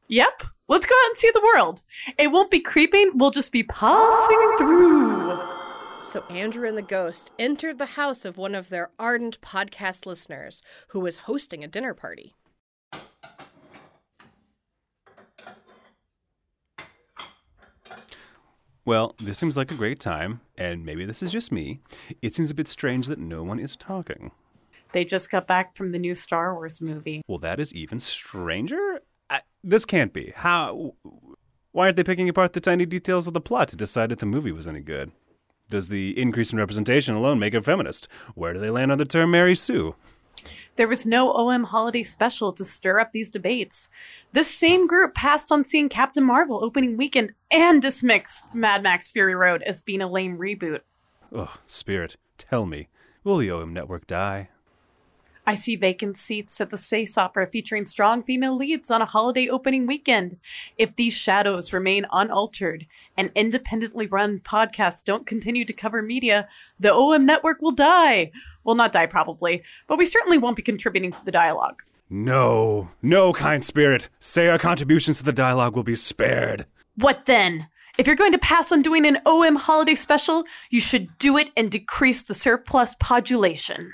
Yep. 0.07 0.43
Let's 0.69 0.85
go 0.85 0.95
out 0.95 1.09
and 1.09 1.17
see 1.17 1.31
the 1.33 1.51
world. 1.53 1.81
It 2.17 2.29
won't 2.29 2.49
be 2.49 2.61
creeping, 2.61 3.11
we'll 3.15 3.31
just 3.31 3.51
be 3.51 3.63
passing 3.63 4.55
through. 4.57 5.62
So 6.03 6.21
Andrew 6.29 6.67
and 6.67 6.77
the 6.77 6.81
ghost 6.81 7.31
entered 7.39 7.79
the 7.79 7.85
house 7.85 8.25
of 8.25 8.37
one 8.37 8.53
of 8.53 8.67
their 8.67 8.91
ardent 8.99 9.39
podcast 9.39 10.05
listeners 10.05 10.61
who 10.89 10.99
was 10.99 11.19
hosting 11.19 11.63
a 11.63 11.67
dinner 11.67 11.93
party. 11.93 12.35
Well, 18.85 19.15
this 19.17 19.37
seems 19.37 19.55
like 19.55 19.71
a 19.71 19.75
great 19.75 20.01
time, 20.01 20.41
and 20.57 20.85
maybe 20.85 21.05
this 21.05 21.23
is 21.23 21.31
just 21.31 21.53
me. 21.53 21.79
It 22.21 22.35
seems 22.35 22.51
a 22.51 22.55
bit 22.55 22.67
strange 22.67 23.07
that 23.07 23.17
no 23.17 23.41
one 23.41 23.57
is 23.57 23.77
talking. 23.77 24.31
They 24.91 25.05
just 25.05 25.31
got 25.31 25.47
back 25.47 25.75
from 25.77 25.93
the 25.93 25.99
new 25.99 26.15
Star 26.15 26.53
Wars 26.53 26.81
movie. 26.81 27.21
Well, 27.29 27.39
that 27.39 27.61
is 27.61 27.73
even 27.73 27.99
stranger. 27.99 28.99
I, 29.29 29.39
this 29.63 29.85
can't 29.85 30.11
be. 30.11 30.33
How? 30.35 30.95
Why 31.71 31.85
aren't 31.85 31.95
they 31.95 32.03
picking 32.03 32.27
apart 32.27 32.53
the 32.53 32.59
tiny 32.59 32.85
details 32.85 33.25
of 33.25 33.33
the 33.33 33.41
plot 33.41 33.69
to 33.69 33.77
decide 33.77 34.11
if 34.11 34.19
the 34.19 34.25
movie 34.25 34.51
was 34.51 34.67
any 34.67 34.81
good? 34.81 35.13
Does 35.73 35.89
the 35.89 36.15
increase 36.21 36.53
in 36.53 36.59
representation 36.59 37.15
alone 37.15 37.39
make 37.39 37.55
it 37.55 37.65
feminist? 37.65 38.07
Where 38.35 38.53
do 38.53 38.59
they 38.59 38.69
land 38.69 38.91
on 38.91 38.99
the 38.99 39.05
term 39.05 39.31
Mary 39.31 39.55
Sue? 39.55 39.95
There 40.75 40.87
was 40.87 41.03
no 41.03 41.33
OM 41.33 41.63
holiday 41.63 42.03
special 42.03 42.53
to 42.53 42.63
stir 42.63 42.99
up 42.99 43.11
these 43.11 43.31
debates. 43.31 43.89
This 44.33 44.51
same 44.51 44.85
group 44.85 45.15
passed 45.15 45.51
on 45.51 45.65
seeing 45.65 45.89
Captain 45.89 46.23
Marvel 46.23 46.63
opening 46.63 46.95
weekend 46.95 47.33
and 47.49 47.81
dismissed 47.81 48.43
Mad 48.53 48.83
Max 48.83 49.09
Fury 49.09 49.33
Road 49.33 49.63
as 49.63 49.81
being 49.81 50.03
a 50.03 50.07
lame 50.07 50.37
reboot. 50.37 50.81
Oh, 51.31 51.57
Spirit, 51.65 52.17
tell 52.37 52.67
me, 52.67 52.89
will 53.23 53.37
the 53.37 53.49
OM 53.49 53.73
network 53.73 54.05
die? 54.05 54.49
I 55.45 55.55
see 55.55 55.75
vacant 55.75 56.15
seats 56.17 56.61
at 56.61 56.69
the 56.69 56.77
space 56.77 57.17
opera 57.17 57.47
featuring 57.47 57.85
strong 57.85 58.23
female 58.23 58.55
leads 58.55 58.89
on 58.89 59.01
a 59.01 59.05
holiday 59.05 59.49
opening 59.49 59.85
weekend. 59.85 60.37
If 60.77 60.95
these 60.95 61.13
shadows 61.13 61.73
remain 61.73 62.05
unaltered 62.13 62.85
and 63.17 63.29
independently 63.35 64.07
run 64.07 64.39
podcasts 64.39 65.03
don't 65.03 65.27
continue 65.27 65.65
to 65.65 65.73
cover 65.73 66.01
media, 66.01 66.47
the 66.79 66.93
OM 66.93 67.25
network 67.25 67.61
will 67.61 67.71
die. 67.71 68.31
Well, 68.63 68.75
not 68.75 68.93
die 68.93 69.05
probably, 69.05 69.63
but 69.87 69.97
we 69.97 70.05
certainly 70.05 70.37
won't 70.37 70.55
be 70.55 70.61
contributing 70.61 71.11
to 71.11 71.25
the 71.25 71.31
dialogue. 71.31 71.83
No, 72.09 72.91
no, 73.01 73.33
kind 73.33 73.63
spirit. 73.63 74.09
Say 74.19 74.47
our 74.47 74.59
contributions 74.59 75.17
to 75.17 75.23
the 75.23 75.33
dialogue 75.33 75.75
will 75.75 75.83
be 75.83 75.95
spared. 75.95 76.67
What 76.95 77.25
then? 77.25 77.67
If 77.97 78.07
you're 78.07 78.15
going 78.15 78.31
to 78.31 78.39
pass 78.39 78.71
on 78.71 78.81
doing 78.81 79.05
an 79.05 79.19
OM 79.25 79.55
holiday 79.55 79.95
special, 79.95 80.45
you 80.69 80.79
should 80.79 81.17
do 81.17 81.37
it 81.37 81.49
and 81.57 81.69
decrease 81.69 82.23
the 82.23 82.33
surplus 82.33 82.95
population. 82.99 83.93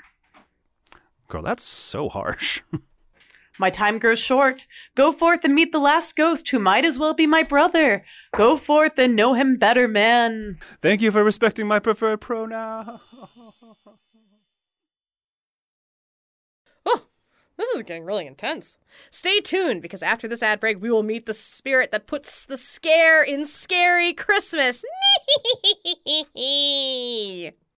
Girl, 1.30 1.42
that's 1.42 1.62
so 1.62 2.08
harsh. 2.08 2.60
My 3.58 3.70
time 3.70 4.00
grows 4.00 4.18
short. 4.18 4.66
Go 4.96 5.12
forth 5.12 5.44
and 5.44 5.54
meet 5.54 5.70
the 5.70 5.78
last 5.78 6.16
ghost 6.16 6.48
who 6.50 6.58
might 6.58 6.84
as 6.84 6.98
well 6.98 7.14
be 7.14 7.26
my 7.26 7.42
brother. 7.42 8.04
Go 8.34 8.56
forth 8.56 8.98
and 8.98 9.14
know 9.14 9.34
him 9.34 9.56
better, 9.58 9.86
man. 9.86 10.58
Thank 10.80 11.02
you 11.02 11.10
for 11.10 11.22
respecting 11.22 11.66
my 11.66 11.78
preferred 11.78 12.22
pronoun. 12.22 12.98
Oh, 16.86 17.06
this 17.58 17.70
is 17.76 17.82
getting 17.82 18.04
really 18.04 18.26
intense. 18.26 18.78
Stay 19.10 19.40
tuned 19.40 19.82
because 19.82 20.02
after 20.02 20.26
this 20.26 20.42
ad 20.42 20.58
break, 20.58 20.80
we 20.80 20.90
will 20.90 21.02
meet 21.02 21.26
the 21.26 21.34
spirit 21.34 21.92
that 21.92 22.06
puts 22.06 22.46
the 22.46 22.56
scare 22.56 23.22
in 23.22 23.44
scary 23.44 24.14
Christmas. 24.14 24.82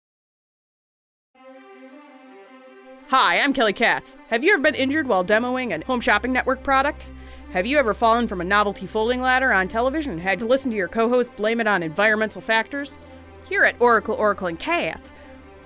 Hi, 3.12 3.40
I'm 3.40 3.52
Kelly 3.52 3.74
Katz. 3.74 4.16
Have 4.28 4.42
you 4.42 4.54
ever 4.54 4.62
been 4.62 4.74
injured 4.74 5.06
while 5.06 5.22
demoing 5.22 5.78
a 5.78 5.84
home 5.84 6.00
shopping 6.00 6.32
network 6.32 6.62
product? 6.62 7.10
Have 7.52 7.66
you 7.66 7.76
ever 7.78 7.92
fallen 7.92 8.26
from 8.26 8.40
a 8.40 8.44
novelty 8.44 8.86
folding 8.86 9.20
ladder 9.20 9.52
on 9.52 9.68
television 9.68 10.12
and 10.12 10.20
had 10.22 10.38
to 10.38 10.46
listen 10.46 10.70
to 10.70 10.78
your 10.78 10.88
co 10.88 11.10
host 11.10 11.36
blame 11.36 11.60
it 11.60 11.66
on 11.66 11.82
environmental 11.82 12.40
factors? 12.40 12.98
Here 13.46 13.64
at 13.64 13.78
Oracle, 13.82 14.14
Oracle, 14.14 14.46
and 14.46 14.58
Katz, 14.58 15.12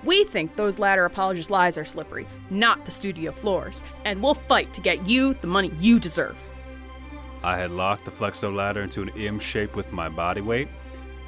We 0.03 0.25
think 0.25 0.57
those 0.57 0.77
ladder 0.77 1.05
apologist 1.05 1.49
lies 1.49 1.77
are 1.77 1.85
slippery, 1.85 2.27
not 2.49 2.83
the 2.83 2.91
studio 2.91 3.31
floors, 3.31 3.81
and 4.03 4.21
we'll 4.21 4.33
fight 4.33 4.73
to 4.73 4.81
get 4.81 5.07
you 5.07 5.33
the 5.35 5.47
money 5.47 5.71
you 5.79 6.01
deserve. 6.01 6.35
I 7.45 7.57
had 7.57 7.71
locked 7.71 8.03
the 8.03 8.11
flexo 8.11 8.53
ladder 8.53 8.81
into 8.81 9.03
an 9.03 9.11
M 9.15 9.39
shape 9.39 9.73
with 9.73 9.93
my 9.93 10.09
body 10.09 10.41
weight, 10.41 10.67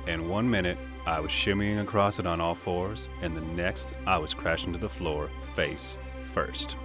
and 0.05 0.29
one 0.29 0.49
minute 0.49 0.77
I 1.05 1.21
was 1.21 1.31
shimmying 1.31 1.81
across 1.81 2.19
it 2.19 2.27
on 2.27 2.41
all 2.41 2.55
fours, 2.55 3.07
and 3.21 3.33
the 3.33 3.41
next 3.41 3.93
I 4.05 4.17
was 4.17 4.33
crashing 4.33 4.73
to 4.73 4.79
the 4.79 4.89
floor 4.89 5.29
face 5.55 5.97
first. 6.29 6.77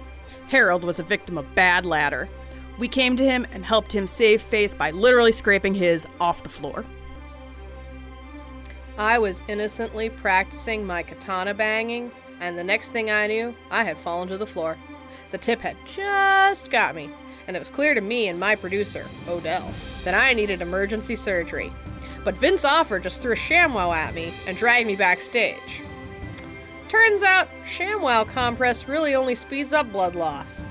Harold 0.47 0.83
was 0.83 0.99
a 0.99 1.03
victim 1.03 1.37
of 1.37 1.55
bad 1.55 1.85
ladder. 1.85 2.27
We 2.77 2.87
came 2.87 3.15
to 3.15 3.23
him 3.23 3.45
and 3.51 3.63
helped 3.63 3.91
him 3.91 4.07
save 4.07 4.41
face 4.41 4.75
by 4.75 4.91
literally 4.91 5.31
scraping 5.31 5.73
his 5.73 6.05
off 6.19 6.43
the 6.43 6.49
floor. 6.49 6.83
I 8.97 9.19
was 9.19 9.43
innocently 9.47 10.09
practicing 10.09 10.85
my 10.85 11.03
katana 11.03 11.53
banging, 11.53 12.11
and 12.39 12.57
the 12.57 12.63
next 12.63 12.89
thing 12.89 13.09
I 13.09 13.27
knew, 13.27 13.55
I 13.71 13.83
had 13.83 13.97
fallen 13.97 14.27
to 14.29 14.37
the 14.37 14.47
floor. 14.47 14.77
The 15.31 15.37
tip 15.37 15.61
had 15.61 15.77
just 15.85 16.71
got 16.71 16.95
me, 16.95 17.09
and 17.47 17.55
it 17.55 17.59
was 17.59 17.69
clear 17.69 17.93
to 17.93 18.01
me 18.01 18.27
and 18.27 18.39
my 18.39 18.55
producer, 18.55 19.05
Odell, 19.27 19.69
that 20.03 20.13
I 20.13 20.33
needed 20.33 20.61
emergency 20.61 21.15
surgery. 21.15 21.73
But 22.23 22.37
Vince 22.37 22.65
Offer 22.65 22.99
just 22.99 23.21
threw 23.21 23.33
a 23.33 23.35
ShamWow 23.35 23.93
at 23.93 24.15
me 24.15 24.33
and 24.47 24.57
dragged 24.57 24.87
me 24.87 24.95
backstage. 24.95 25.81
Turns 26.95 27.23
out, 27.23 27.49
ShamWow 27.65 28.25
compress 28.25 28.87
really 28.87 29.15
only 29.15 29.35
speeds 29.35 29.73
up 29.73 29.91
blood 29.91 30.15
loss. 30.15 30.63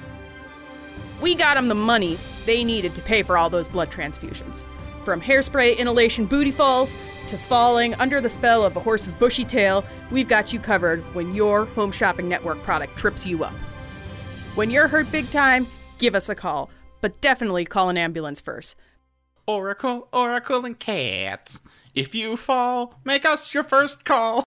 We 1.21 1.35
got 1.35 1.59
him 1.59 1.69
the 1.69 1.75
money 1.75 2.19
they 2.47 2.65
needed 2.65 2.95
to 2.95 3.03
pay 3.03 3.23
for 3.23 3.37
all 3.37 3.51
those 3.51 3.69
blood 3.69 3.91
transfusions. 3.91 4.65
From 5.05 5.21
hairspray 5.21 5.77
inhalation 5.77 6.25
booty 6.25 6.51
falls 6.51 6.97
to 7.29 7.37
falling 7.37 7.95
under 7.97 8.23
the 8.23 8.31
spell 8.31 8.65
of 8.65 8.75
a 8.75 8.81
horse's 8.81 9.15
bushy 9.15 9.45
tail, 9.45 9.85
we've 10.11 10.27
got 10.27 10.51
you 10.51 10.59
covered 10.59 11.03
when 11.15 11.35
your 11.35 11.67
home 11.67 11.93
shopping 11.93 12.29
network 12.29 12.63
product 12.63 12.97
trips 12.97 13.27
you 13.27 13.45
up. 13.45 13.55
When 14.55 14.71
you're 14.71 14.89
hurt 14.89 15.13
big 15.13 15.31
time, 15.31 15.67
give 15.99 16.15
us 16.15 16.31
a 16.31 16.35
call, 16.35 16.71
but 17.03 17.21
definitely 17.21 17.67
call 17.67 17.91
an 17.91 17.99
ambulance 17.99 18.41
first. 18.41 18.77
Oracle, 19.47 20.09
Oracle, 20.11 20.65
and 20.65 20.79
Katz. 20.79 21.61
If 21.95 22.15
you 22.15 22.39
fall, 22.39 22.99
make 23.05 23.27
us 23.27 23.53
your 23.53 23.65
first 23.65 24.07
call. 24.07 24.43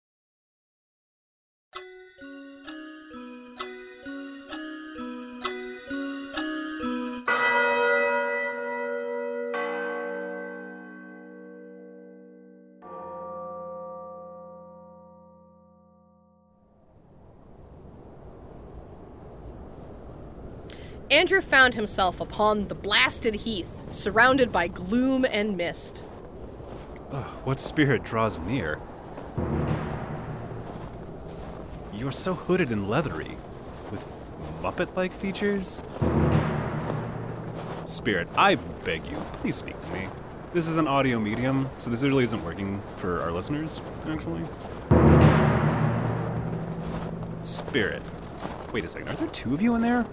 Andrew 21.27 21.41
found 21.41 21.75
himself 21.75 22.21
upon 22.21 22.69
the 22.69 22.73
blasted 22.73 23.35
heath, 23.35 23.83
surrounded 23.93 24.49
by 24.49 24.69
gloom 24.69 25.25
and 25.29 25.57
mist. 25.57 26.05
What 27.43 27.59
spirit 27.59 28.05
draws 28.05 28.39
near? 28.39 28.79
You're 31.93 32.13
so 32.13 32.33
hooded 32.33 32.71
and 32.71 32.89
leathery, 32.89 33.35
with 33.91 34.05
Muppet 34.61 34.95
like 34.95 35.11
features? 35.11 35.83
Spirit, 37.83 38.29
I 38.37 38.55
beg 38.85 39.05
you, 39.05 39.17
please 39.33 39.57
speak 39.57 39.79
to 39.79 39.89
me. 39.89 40.07
This 40.53 40.69
is 40.69 40.77
an 40.77 40.87
audio 40.87 41.19
medium, 41.19 41.69
so 41.77 41.89
this 41.89 42.05
really 42.05 42.23
isn't 42.23 42.45
working 42.45 42.81
for 42.95 43.21
our 43.21 43.33
listeners, 43.33 43.81
actually. 44.05 44.43
Spirit. 47.41 48.01
Wait 48.71 48.85
a 48.85 48.87
second, 48.87 49.09
are 49.09 49.15
there 49.15 49.27
two 49.27 49.53
of 49.53 49.61
you 49.61 49.75
in 49.75 49.81
there? 49.81 50.05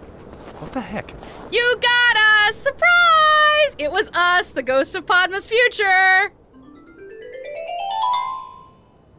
What 0.58 0.72
the 0.72 0.80
heck? 0.80 1.12
You 1.50 1.76
got 1.80 2.16
us! 2.48 2.56
Surprise! 2.56 3.76
It 3.78 3.90
was 3.90 4.10
us, 4.14 4.52
the 4.52 4.62
ghost 4.62 4.94
of 4.94 5.06
Podmas 5.06 5.48
future! 5.48 6.32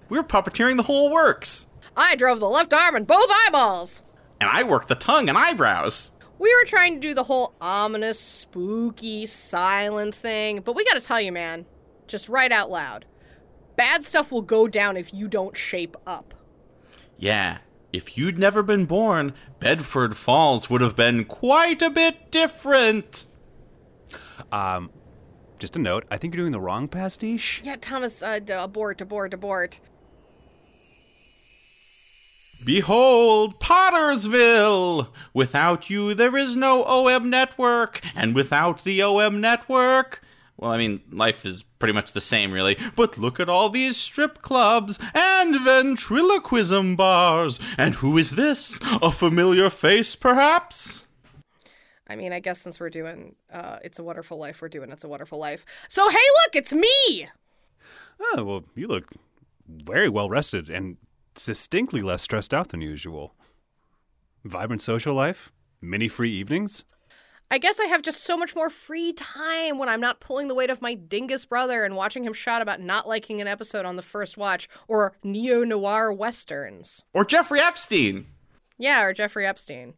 We 0.10 0.18
were 0.18 0.24
puppeteering 0.24 0.78
the 0.78 0.84
whole 0.84 1.12
works. 1.12 1.72
I 1.98 2.16
drove 2.16 2.40
the 2.40 2.50
left 2.50 2.74
arm 2.74 2.96
and 2.96 3.08
both 3.08 3.30
eyeballs! 3.46 4.04
And 4.40 4.50
I 4.50 4.64
worked 4.64 4.88
the 4.88 4.96
tongue 4.96 5.30
and 5.30 5.38
eyebrows. 5.38 6.12
We 6.38 6.54
were 6.54 6.66
trying 6.66 6.96
to 6.96 7.00
do 7.00 7.14
the 7.14 7.24
whole 7.24 7.56
ominous, 7.62 8.20
spooky, 8.20 9.26
silent 9.26 10.14
thing, 10.14 10.60
but 10.60 10.76
we 10.76 10.84
gotta 10.84 11.02
tell 11.02 11.22
you, 11.22 11.32
man, 11.32 11.66
just 12.08 12.28
right 12.30 12.52
out 12.52 12.70
loud. 12.70 13.06
Bad 13.76 14.04
stuff 14.04 14.32
will 14.32 14.42
go 14.42 14.68
down 14.68 14.98
if 14.98 15.14
you 15.14 15.28
don't 15.28 15.56
shape 15.56 15.96
up. 16.06 16.34
Yeah, 17.18 17.60
if 17.94 18.18
you'd 18.18 18.38
never 18.38 18.62
been 18.62 18.86
born, 18.86 19.34
Bedford 19.66 20.16
Falls 20.16 20.70
would 20.70 20.82
have 20.82 20.96
been 20.96 21.26
quite 21.26 21.82
a 21.82 21.90
bit 21.90 22.30
different. 22.30 23.26
Um, 24.52 24.92
Just 25.58 25.76
a 25.76 25.80
note, 25.80 26.06
I 26.12 26.18
think 26.18 26.36
you're 26.36 26.44
doing 26.44 26.52
the 26.52 26.60
wrong 26.60 26.88
pastiche. 26.88 27.62
Yeah, 27.64 27.76
Thomas, 27.82 28.22
uh, 28.22 28.40
abort, 28.48 29.02
abort, 29.02 29.34
abort. 29.34 29.80
Behold, 32.64 33.60
Pottersville! 33.60 35.08
Without 35.34 35.90
you, 35.90 36.14
there 36.14 36.38
is 36.38 36.56
no 36.56 36.84
OM 36.86 37.28
network, 37.32 38.02
and 38.16 38.36
without 38.36 38.84
the 38.84 39.02
OM 39.02 39.42
network, 39.42 40.22
well, 40.58 40.72
I 40.72 40.78
mean, 40.78 41.02
life 41.12 41.46
is 41.46 41.64
pretty 41.64 41.94
much 41.94 42.14
the 42.14 42.22
same, 42.22 42.52
really. 42.52 42.78
But 42.96 43.18
look 43.18 43.40
at 43.40 43.50
all 43.50 43.70
these 43.70 43.98
strip 43.98 44.42
clubs 44.42 45.00
and 45.14 45.60
ventriloquism 45.60 46.96
bars. 46.96 47.60
And 47.78 47.96
who 47.96 48.18
is 48.18 48.32
this? 48.32 48.80
A 49.02 49.12
familiar 49.12 49.70
face, 49.70 50.16
perhaps? 50.16 51.08
I 52.08 52.16
mean, 52.16 52.32
I 52.32 52.40
guess 52.40 52.62
since 52.62 52.80
we're 52.80 52.90
doing 52.90 53.36
uh, 53.52 53.80
It's 53.84 54.00
a 54.00 54.04
Wonderful 54.04 54.38
Life, 54.38 54.62
we're 54.62 54.70
doing 54.70 54.92
It's 54.92 55.04
a 55.04 55.10
Wonderful 55.10 55.40
Life. 55.40 55.66
So, 55.90 56.08
hey, 56.08 56.16
look, 56.16 56.56
it's 56.56 56.74
me! 56.74 57.28
Oh, 58.22 58.44
well, 58.44 58.64
you 58.76 58.88
look 58.88 59.12
very 59.68 60.08
well 60.08 60.30
rested 60.30 60.70
and 60.70 60.98
distinctly 61.34 62.02
less 62.02 62.22
stressed 62.22 62.54
out 62.54 62.70
than 62.70 62.82
usual. 62.82 63.34
Vibrant 64.46 64.82
social 64.82 65.16
life? 65.16 65.52
Many 65.82 66.08
free 66.08 66.32
evenings? 66.32 66.86
I 67.52 67.58
guess 67.60 67.80
I 67.80 67.86
have 67.86 68.02
just 68.02 68.24
so 68.24 68.36
much 68.36 68.56
more 68.56 68.70
free 68.70 69.14
time 69.14 69.78
when 69.78 69.88
I'm 69.88 70.02
not 70.02 70.20
pulling 70.20 70.48
the 70.48 70.56
weight 70.56 70.72
of 70.72 70.82
my 70.82 70.96
dingus 70.96 71.46
brother 71.46 71.86
and 71.86 71.96
watching 71.96 72.24
him 72.24 72.34
shout 72.34 72.62
about 72.62 72.82
not 72.82 73.08
liking 73.08 73.40
an 73.40 73.48
episode 73.48 73.86
on 73.86 73.96
the 73.96 74.02
first 74.02 74.36
watch 74.36 74.68
or 74.88 75.14
neo 75.24 75.64
noir 75.64 76.12
westerns. 76.12 77.06
Or 77.14 77.24
Jeffrey 77.24 77.60
Epstein? 77.60 78.26
Yeah, 78.78 79.04
or 79.04 79.14
Jeffrey 79.14 79.46
Epstein. 79.46 79.94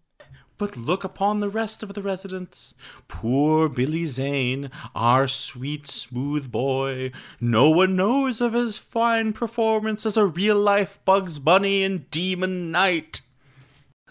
But 0.58 0.76
look 0.76 1.04
upon 1.04 1.40
the 1.40 1.50
rest 1.50 1.84
of 1.84 1.94
the 1.94 2.02
residents. 2.02 2.74
Poor 3.08 3.70
Billy 3.70 4.06
Zane, 4.06 4.72
our 4.96 5.28
sweet, 5.28 5.88
smooth 5.88 6.52
boy. 6.52 7.12
No 7.40 7.70
one 7.70 7.96
knows 7.96 8.42
of 8.42 8.54
his 8.54 8.78
fine 8.78 9.34
performance 9.34 10.06
as 10.06 10.18
a 10.18 10.26
real 10.26 10.58
life 10.58 11.00
Bugs 11.06 11.38
Bunny 11.38 11.84
in 11.84 12.08
Demon 12.10 12.72
Knight. 12.72 13.22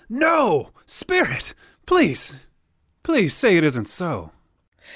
No! 0.09 0.71
Spirit! 0.87 1.53
Please! 1.85 2.46
Please 3.07 3.35
say 3.35 3.57
it 3.57 3.63
isn't 3.63 3.87
so. 3.87 4.33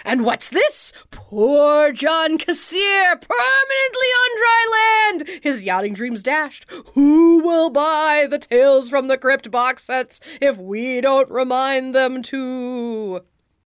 And 0.05 0.25
what's 0.25 0.49
this? 0.49 0.93
Poor 1.13 1.93
John 1.93 2.39
Kassir, 2.39 3.13
permanently 3.13 4.09
on 4.19 4.37
dry 4.37 4.67
land, 4.73 5.41
his 5.45 5.63
yachting 5.63 5.95
dreams 5.95 6.25
dashed. 6.25 6.69
Who 6.95 7.39
will 7.45 7.71
buy 7.71 8.27
the 8.29 8.41
Tales 8.41 8.89
from 8.89 9.07
the 9.07 9.17
Crypt 9.17 9.53
box 9.53 9.85
sets 9.85 10.19
if 10.41 10.59
we 10.59 11.01
don't 11.01 11.31
remind 11.31 11.95
them 11.95 12.21
to? 12.23 13.21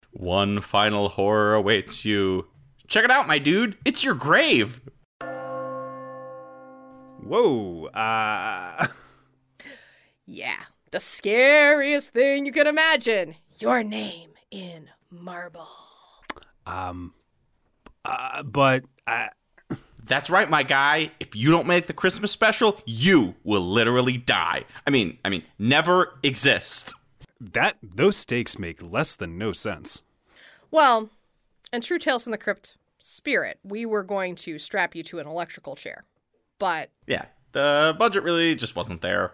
One 0.09 0.59
final 0.59 1.09
horror 1.09 1.53
awaits 1.53 2.03
you. 2.03 2.47
Check 2.87 3.05
it 3.05 3.11
out, 3.11 3.27
my 3.27 3.37
dude. 3.37 3.77
It's 3.85 4.03
your 4.03 4.15
grave. 4.15 4.81
Whoa, 7.19 7.85
uh. 7.93 8.87
Yeah, 10.25 10.63
the 10.89 10.99
scariest 10.99 12.11
thing 12.13 12.47
you 12.47 12.51
can 12.51 12.65
imagine. 12.65 13.35
Your 13.59 13.83
name 13.83 14.30
in 14.51 14.89
marble. 15.09 15.67
uh 18.05 18.43
but, 18.43 18.83
uh, 19.07 19.27
That's 20.03 20.29
right, 20.29 20.49
my 20.49 20.63
guy. 20.63 21.11
If 21.19 21.35
you 21.35 21.51
don't 21.51 21.67
make 21.67 21.87
the 21.87 21.93
Christmas 21.93 22.31
special, 22.31 22.79
you 22.85 23.35
will 23.43 23.61
literally 23.61 24.17
die. 24.17 24.65
I 24.85 24.89
mean, 24.89 25.17
I 25.23 25.29
mean, 25.29 25.43
never 25.57 26.19
exist. 26.23 26.93
that, 27.39 27.77
those 27.81 28.17
stakes 28.17 28.59
make 28.59 28.81
less 28.83 29.15
than 29.15 29.37
no 29.37 29.51
sense. 29.53 30.01
Well, 30.69 31.09
in 31.71 31.81
True 31.81 31.99
Tales 31.99 32.23
from 32.23 32.31
the 32.31 32.37
Crypt 32.37 32.77
spirit, 32.99 33.59
we 33.63 33.85
were 33.85 34.03
going 34.03 34.35
to 34.35 34.57
strap 34.59 34.95
you 34.95 35.03
to 35.03 35.19
an 35.19 35.27
electrical 35.27 35.75
chair. 35.75 36.03
But 36.59 36.89
Yeah, 37.07 37.25
the 37.51 37.95
budget 37.97 38.23
really 38.23 38.55
just 38.55 38.75
wasn't 38.75 39.01
there. 39.01 39.33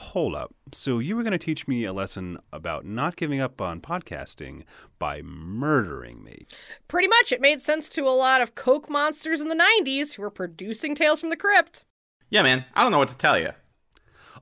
Hold 0.00 0.34
up. 0.34 0.54
So 0.72 0.98
you 0.98 1.14
were 1.14 1.22
going 1.22 1.32
to 1.32 1.38
teach 1.38 1.68
me 1.68 1.84
a 1.84 1.92
lesson 1.92 2.38
about 2.54 2.86
not 2.86 3.16
giving 3.16 3.38
up 3.38 3.60
on 3.60 3.82
podcasting 3.82 4.62
by 4.98 5.20
murdering 5.20 6.24
me. 6.24 6.46
pretty 6.88 7.06
much 7.06 7.32
it 7.32 7.40
made 7.40 7.60
sense 7.60 7.86
to 7.90 8.04
a 8.04 8.08
lot 8.08 8.40
of 8.40 8.54
Coke 8.54 8.88
monsters 8.88 9.42
in 9.42 9.48
the 9.48 9.62
90s 9.82 10.14
who 10.14 10.22
were 10.22 10.30
producing 10.30 10.94
Tales 10.94 11.20
from 11.20 11.28
the 11.28 11.36
Crypt. 11.36 11.84
Yeah, 12.30 12.42
man, 12.42 12.64
I 12.72 12.82
don't 12.82 12.92
know 12.92 12.98
what 12.98 13.10
to 13.10 13.16
tell 13.16 13.38
you. 13.38 13.50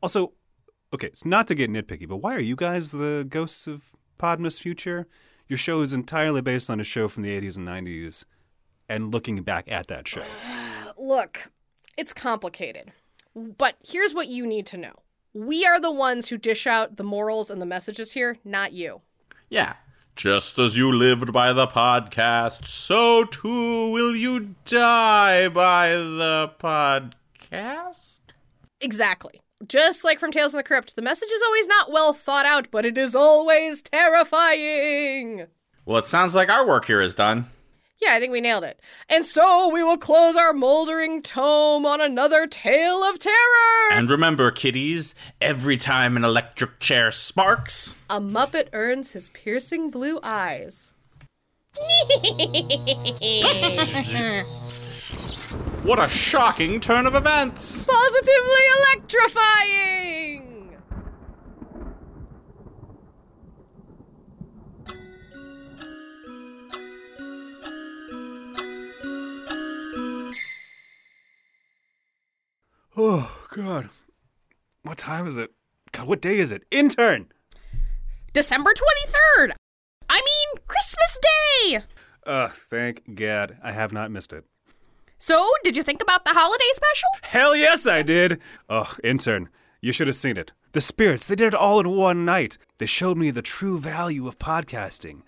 Also, 0.01 0.33
okay, 0.95 1.09
it's 1.09 1.25
not 1.25 1.49
to 1.49 1.57
get 1.57 1.71
nitpicky, 1.71 2.09
but 2.09 2.19
why 2.19 2.37
are 2.37 2.41
you 2.41 2.55
guys 2.55 2.93
the 2.93 3.27
ghosts 3.29 3.67
of 3.67 3.97
Podmas 4.17 4.61
future? 4.61 5.09
Your 5.49 5.59
show 5.59 5.81
is 5.81 5.93
entirely 5.93 6.41
based 6.41 6.71
on 6.71 6.79
a 6.79 6.85
show 6.85 7.09
from 7.09 7.25
the 7.25 7.37
80s 7.37 7.59
and 7.59 7.67
90s 7.67 8.25
and 8.89 9.13
looking 9.13 9.43
back 9.43 9.65
at 9.67 9.89
that 9.89 10.07
show. 10.07 10.23
Look, 10.97 11.51
it's 11.97 12.15
complicated. 12.15 12.93
But 13.35 13.75
here's 13.85 14.15
what 14.15 14.29
you 14.29 14.47
need 14.47 14.65
to 14.67 14.77
know. 14.77 14.93
We 15.35 15.65
are 15.67 15.81
the 15.81 15.93
ones 15.93 16.29
who 16.29 16.39
dish 16.39 16.67
out 16.67 16.97
the 16.97 17.05
morals 17.05 17.51
and 17.51 17.61
the 17.61 17.67
messages 17.67 18.13
here, 18.13 18.39
not 18.45 18.73
you. 18.73 19.03
Yeah. 19.51 19.75
Just 20.17 20.59
as 20.59 20.77
you 20.77 20.91
lived 20.91 21.33
by 21.33 21.53
the 21.53 21.69
podcast, 21.69 22.65
so 22.65 23.25
too 23.25 23.93
will 23.93 24.17
you 24.17 24.57
die 24.65 25.49
by 25.49 25.91
the 25.91 26.51
podcast. 26.59 28.21
Exactly. 28.81 29.41
Just 29.67 30.03
like 30.05 30.19
from 30.19 30.33
Tales 30.33 30.53
from 30.53 30.59
the 30.59 30.65
Crypt, 30.65 30.97
the 30.97 31.03
message 31.03 31.31
is 31.31 31.43
always 31.43 31.69
not 31.69 31.93
well 31.93 32.13
thought 32.13 32.47
out, 32.47 32.69
but 32.71 32.85
it 32.85 32.99
is 32.99 33.15
always 33.15 33.83
terrifying. 33.83 35.47
Well, 35.85 35.99
it 35.99 36.07
sounds 36.07 36.35
like 36.35 36.49
our 36.49 36.67
work 36.67 36.87
here 36.87 37.01
is 37.01 37.15
done. 37.15 37.47
Yeah, 38.01 38.11
I 38.13 38.21
think 38.21 38.31
we 38.31 38.41
nailed 38.41 38.63
it. 38.63 38.79
And 39.09 39.25
so 39.25 39.73
we 39.73 39.83
will 39.83 39.99
close 39.99 40.37
our 40.37 40.53
moldering 40.53 41.21
tome 41.21 41.85
on 41.85 42.01
another 42.01 42.47
tale 42.47 43.03
of 43.03 43.19
terror. 43.19 43.93
And 43.93 44.09
remember, 44.09 44.53
kiddies, 44.53 45.17
every 45.41 45.77
time 45.77 46.17
an 46.17 46.23
electric 46.23 46.79
chair 46.79 47.11
sparks, 47.11 48.01
a 48.09 48.21
Muppet 48.21 48.69
earns 48.73 49.13
his 49.13 49.31
piercing 49.31 49.91
blue 49.91 50.21
eyes. 50.23 50.95
what 55.83 55.99
a 55.99 56.09
shocking 56.09 56.81
turn 56.81 57.07
of 57.07 57.15
events! 57.17 57.87
Positively 57.87 58.65
electrifying! 58.95 60.28
Oh, 73.01 73.31
God. 73.55 73.91
What 74.83 74.99
time 74.99 75.29
is 75.29 75.37
it? 75.37 75.53
God, 75.93 76.09
what 76.09 76.21
day 76.21 76.41
is 76.41 76.51
it? 76.51 76.65
Intern! 76.73 77.29
December 78.33 78.71
23rd! 78.73 79.53
I 80.11 80.21
mean, 80.21 80.65
Christmas 80.67 81.21
Day! 81.23 81.83
Ugh, 82.27 82.51
thank 82.51 83.15
God. 83.15 83.57
I 83.63 83.71
have 83.71 83.93
not 83.93 84.11
missed 84.11 84.33
it. 84.33 84.45
So, 85.17 85.49
did 85.63 85.77
you 85.77 85.85
think 85.85 86.03
about 86.03 86.25
the 86.25 86.33
holiday 86.33 86.65
special? 86.75 87.09
Hell 87.23 87.55
yes, 87.55 87.87
I 87.87 88.03
did! 88.03 88.41
Ugh, 88.69 88.99
intern, 89.05 89.49
you 89.81 89.93
should 89.93 90.09
have 90.09 90.17
seen 90.17 90.37
it. 90.37 90.53
The 90.73 90.81
spirits, 90.81 91.29
they 91.29 91.37
did 91.37 91.47
it 91.47 91.55
all 91.55 91.79
in 91.79 91.91
one 91.91 92.25
night. 92.25 92.59
They 92.79 92.87
showed 92.87 93.17
me 93.17 93.31
the 93.31 93.43
true 93.43 93.79
value 93.79 94.27
of 94.27 94.41
podcasting. 94.41 95.23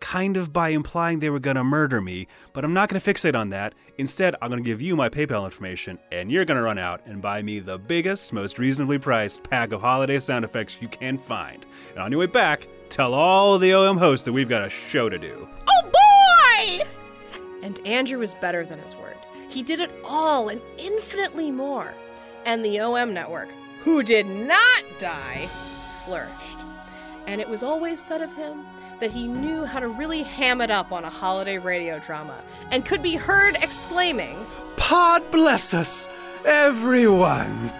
Kind 0.00 0.36
of 0.36 0.52
by 0.52 0.68
implying 0.70 1.20
they 1.20 1.30
were 1.30 1.38
gonna 1.38 1.64
murder 1.64 2.00
me, 2.00 2.26
but 2.52 2.64
I'm 2.64 2.74
not 2.74 2.88
gonna 2.88 3.00
fixate 3.00 3.34
on 3.34 3.50
that. 3.50 3.74
Instead, 3.98 4.36
I'm 4.42 4.50
gonna 4.50 4.62
give 4.62 4.82
you 4.82 4.96
my 4.96 5.08
PayPal 5.08 5.44
information, 5.44 5.98
and 6.12 6.30
you're 6.30 6.44
gonna 6.44 6.62
run 6.62 6.78
out 6.78 7.00
and 7.06 7.22
buy 7.22 7.42
me 7.42 7.58
the 7.58 7.78
biggest, 7.78 8.32
most 8.32 8.58
reasonably 8.58 8.98
priced 8.98 9.48
pack 9.48 9.72
of 9.72 9.80
holiday 9.80 10.18
sound 10.18 10.44
effects 10.44 10.78
you 10.80 10.88
can 10.88 11.16
find. 11.16 11.64
And 11.90 12.00
on 12.00 12.10
your 12.10 12.20
way 12.20 12.26
back, 12.26 12.68
tell 12.90 13.14
all 13.14 13.58
the 13.58 13.72
OM 13.72 13.96
hosts 13.96 14.24
that 14.26 14.32
we've 14.32 14.48
got 14.48 14.66
a 14.66 14.70
show 14.70 15.08
to 15.08 15.18
do. 15.18 15.48
Oh 15.68 15.90
boy! 15.90 16.84
And 17.62 17.80
Andrew 17.86 18.18
was 18.18 18.34
better 18.34 18.64
than 18.64 18.78
his 18.80 18.94
word. 18.94 19.16
He 19.48 19.62
did 19.62 19.80
it 19.80 19.90
all 20.04 20.48
and 20.48 20.60
infinitely 20.76 21.50
more. 21.50 21.94
And 22.44 22.64
the 22.64 22.80
OM 22.80 23.14
network, 23.14 23.48
who 23.82 24.02
did 24.02 24.26
not 24.26 24.82
die, 24.98 25.46
flourished. 26.04 26.58
And 27.26 27.40
it 27.40 27.48
was 27.48 27.62
always 27.62 28.04
said 28.04 28.20
of 28.20 28.34
him 28.34 28.66
that 29.00 29.10
he 29.10 29.26
knew 29.26 29.64
how 29.64 29.80
to 29.80 29.88
really 29.88 30.22
ham 30.22 30.60
it 30.60 30.70
up 30.70 30.92
on 30.92 31.04
a 31.04 31.10
holiday 31.10 31.58
radio 31.58 31.98
drama 32.00 32.42
and 32.72 32.84
could 32.84 33.02
be 33.02 33.16
heard 33.16 33.56
exclaiming, 33.56 34.36
Pod 34.76 35.22
bless 35.30 35.74
us, 35.74 36.08
everyone! 36.44 37.70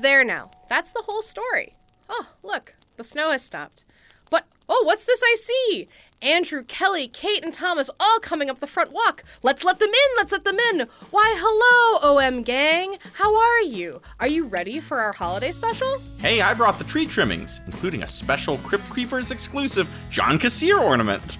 There 0.00 0.22
now. 0.22 0.50
That's 0.68 0.92
the 0.92 1.02
whole 1.02 1.22
story. 1.22 1.74
Oh, 2.08 2.28
look, 2.44 2.74
the 2.96 3.04
snow 3.04 3.32
has 3.32 3.42
stopped. 3.42 3.84
But, 4.68 4.74
oh, 4.74 4.82
what's 4.84 5.04
this 5.04 5.22
I 5.22 5.34
see? 5.38 5.88
Andrew, 6.20 6.62
Kelly, 6.62 7.08
Kate, 7.08 7.42
and 7.42 7.54
Thomas 7.54 7.88
all 7.98 8.18
coming 8.20 8.50
up 8.50 8.60
the 8.60 8.66
front 8.66 8.92
walk. 8.92 9.24
Let's 9.42 9.64
let 9.64 9.78
them 9.78 9.88
in, 9.88 10.16
let's 10.16 10.32
let 10.32 10.44
them 10.44 10.58
in. 10.58 10.86
Why, 11.10 11.34
hello, 11.38 12.18
OM 12.18 12.42
gang. 12.42 12.98
How 13.14 13.34
are 13.34 13.62
you? 13.62 14.02
Are 14.20 14.28
you 14.28 14.44
ready 14.44 14.78
for 14.78 14.98
our 15.00 15.12
holiday 15.12 15.52
special? 15.52 16.02
Hey, 16.20 16.42
I 16.42 16.52
brought 16.52 16.78
the 16.78 16.84
tree 16.84 17.06
trimmings, 17.06 17.62
including 17.66 18.02
a 18.02 18.06
special 18.06 18.58
Crypt 18.58 18.88
Creepers 18.90 19.30
exclusive 19.30 19.88
John 20.10 20.38
Kassir 20.38 20.78
ornament. 20.80 21.38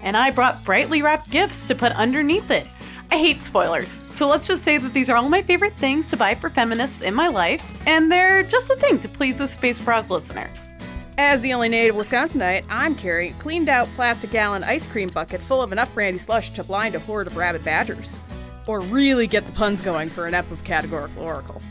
And 0.00 0.16
I 0.16 0.30
brought 0.30 0.64
brightly 0.64 1.02
wrapped 1.02 1.30
gifts 1.30 1.66
to 1.66 1.74
put 1.74 1.92
underneath 1.92 2.50
it. 2.50 2.66
I 3.10 3.18
hate 3.18 3.42
spoilers, 3.42 4.00
so 4.08 4.26
let's 4.26 4.48
just 4.48 4.64
say 4.64 4.78
that 4.78 4.94
these 4.94 5.10
are 5.10 5.16
all 5.16 5.28
my 5.28 5.42
favorite 5.42 5.74
things 5.74 6.08
to 6.08 6.16
buy 6.16 6.34
for 6.34 6.48
feminists 6.50 7.02
in 7.02 7.14
my 7.14 7.28
life, 7.28 7.86
and 7.86 8.10
they're 8.10 8.42
just 8.44 8.70
a 8.70 8.76
thing 8.76 8.98
to 9.00 9.08
please 9.08 9.38
the 9.38 9.46
Space 9.46 9.78
Bros 9.78 10.10
listener. 10.10 10.50
As 11.18 11.40
the 11.40 11.54
only 11.54 11.70
native 11.70 11.96
Wisconsinite, 11.96 12.66
I'm 12.68 12.94
Carrie, 12.94 13.34
cleaned 13.38 13.70
out 13.70 13.88
plastic 13.94 14.30
gallon 14.32 14.62
ice 14.62 14.86
cream 14.86 15.08
bucket 15.08 15.40
full 15.40 15.62
of 15.62 15.72
enough 15.72 15.92
brandy 15.94 16.18
slush 16.18 16.50
to 16.50 16.62
blind 16.62 16.94
a 16.94 16.98
horde 16.98 17.26
of 17.26 17.38
rabid 17.38 17.64
badgers. 17.64 18.18
Or 18.66 18.80
really 18.80 19.26
get 19.26 19.46
the 19.46 19.52
puns 19.52 19.80
going 19.80 20.10
for 20.10 20.26
an 20.26 20.34
ep 20.34 20.50
of 20.50 20.62
categorical 20.62 21.22
oracle. 21.22 21.62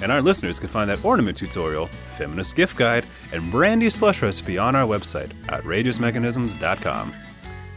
And 0.00 0.12
our 0.12 0.22
listeners 0.22 0.60
can 0.60 0.68
find 0.68 0.88
that 0.90 1.04
ornament 1.04 1.38
tutorial, 1.38 1.86
feminist 1.86 2.54
gift 2.54 2.76
guide, 2.76 3.04
and 3.32 3.50
brandy 3.50 3.90
slush 3.90 4.22
recipe 4.22 4.58
on 4.58 4.76
our 4.76 4.86
website, 4.86 5.32
outrageousmechanisms.com. 5.46 7.12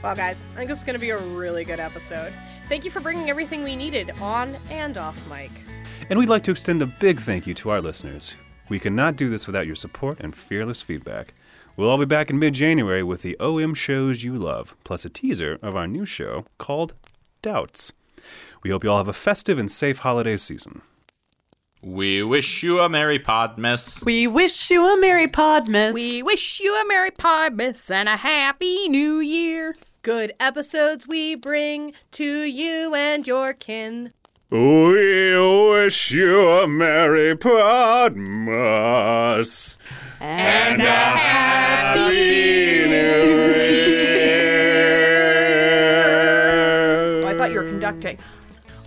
Well, 0.04 0.16
guys, 0.16 0.44
I 0.52 0.58
think 0.58 0.70
this 0.70 0.78
is 0.78 0.84
going 0.84 0.94
to 0.94 1.00
be 1.00 1.10
a 1.10 1.18
really 1.18 1.64
good 1.64 1.80
episode. 1.80 2.32
Thank 2.70 2.86
you 2.86 2.92
for 2.92 3.00
bringing 3.00 3.32
everything 3.32 3.64
we 3.64 3.76
needed 3.76 4.12
on 4.22 4.56
and 4.70 5.00
off 5.00 5.18
mic. 5.28 5.50
And 6.12 6.20
we'd 6.20 6.30
like 6.30 6.44
to 6.44 6.52
extend 6.52 6.84
a 6.84 6.86
big 6.86 7.20
thank 7.20 7.48
you 7.48 7.56
to 7.56 7.72
our 7.72 7.82
listeners. 7.82 8.36
We 8.70 8.80
cannot 8.80 9.16
do 9.16 9.30
this 9.30 9.48
without 9.48 9.68
your 9.68 9.76
support 9.76 10.20
and 10.20 10.36
fearless 10.36 10.82
feedback. 10.82 11.34
We'll 11.76 11.90
all 11.90 11.98
be 11.98 12.06
back 12.06 12.30
in 12.30 12.40
mid 12.40 12.54
January 12.54 13.04
with 13.04 13.22
the 13.22 13.38
OM 13.40 13.74
shows 13.74 14.24
you 14.24 14.38
love, 14.38 14.76
plus 14.84 15.06
a 15.06 15.10
teaser 15.10 15.58
of 15.62 15.76
our 15.76 15.88
new 15.88 16.06
show 16.06 16.46
called 16.58 16.94
Doubts. 17.42 17.94
We 18.64 18.70
hope 18.70 18.84
you 18.84 18.92
all 18.92 18.98
have 18.98 19.08
a 19.08 19.14
festive 19.14 19.60
and 19.60 19.70
safe 19.70 20.00
holiday 20.00 20.38
season. 20.38 20.82
We 21.82 22.24
wish 22.24 22.64
you 22.64 22.80
a 22.80 22.88
Merry 22.88 23.20
Podmas. 23.20 24.06
We 24.06 24.26
wish 24.26 24.70
you 24.72 24.86
a 24.86 24.98
Merry 25.02 25.28
Podmas. 25.28 25.94
We 25.94 26.24
wish 26.24 26.62
you 26.62 26.74
a 26.82 26.88
Merry 26.88 27.12
Podmas 27.12 27.92
and 27.92 28.08
a 28.08 28.16
Happy 28.16 28.88
New 28.88 29.20
Year. 29.20 29.76
Good 30.02 30.32
episodes 30.40 31.08
we 31.08 31.36
bring 31.36 31.94
to 32.12 32.44
you 32.44 32.96
and 32.96 33.28
your 33.28 33.52
kin. 33.52 34.14
We 34.54 35.34
wish 35.72 36.12
you 36.12 36.48
a 36.48 36.68
Merry 36.68 37.36
Podmas 37.36 38.20
and, 40.22 40.80
a 40.80 40.86
Happy 40.86 42.86
New 42.86 43.56
Year. 43.56 44.44
Oh, 47.24 47.28
I 47.28 47.36
thought 47.36 47.50
you 47.50 47.58
were 47.58 47.64
conducting. 47.64 48.20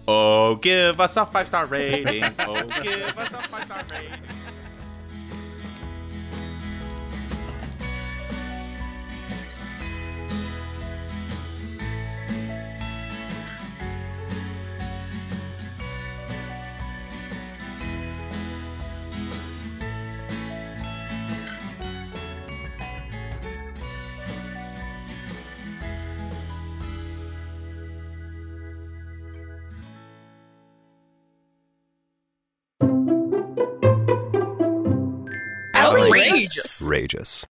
Oh, 0.06 0.54
give 0.54 1.00
us 1.00 1.16
a 1.16 1.26
five 1.26 1.48
star 1.48 1.66
rating. 1.66 2.22
Oh, 2.38 2.62
give 2.84 3.18
us 3.18 3.32
a 3.32 3.42
five 3.42 3.64
star 3.64 3.82
rating. 3.90 4.20
Outrageous. 36.86 37.44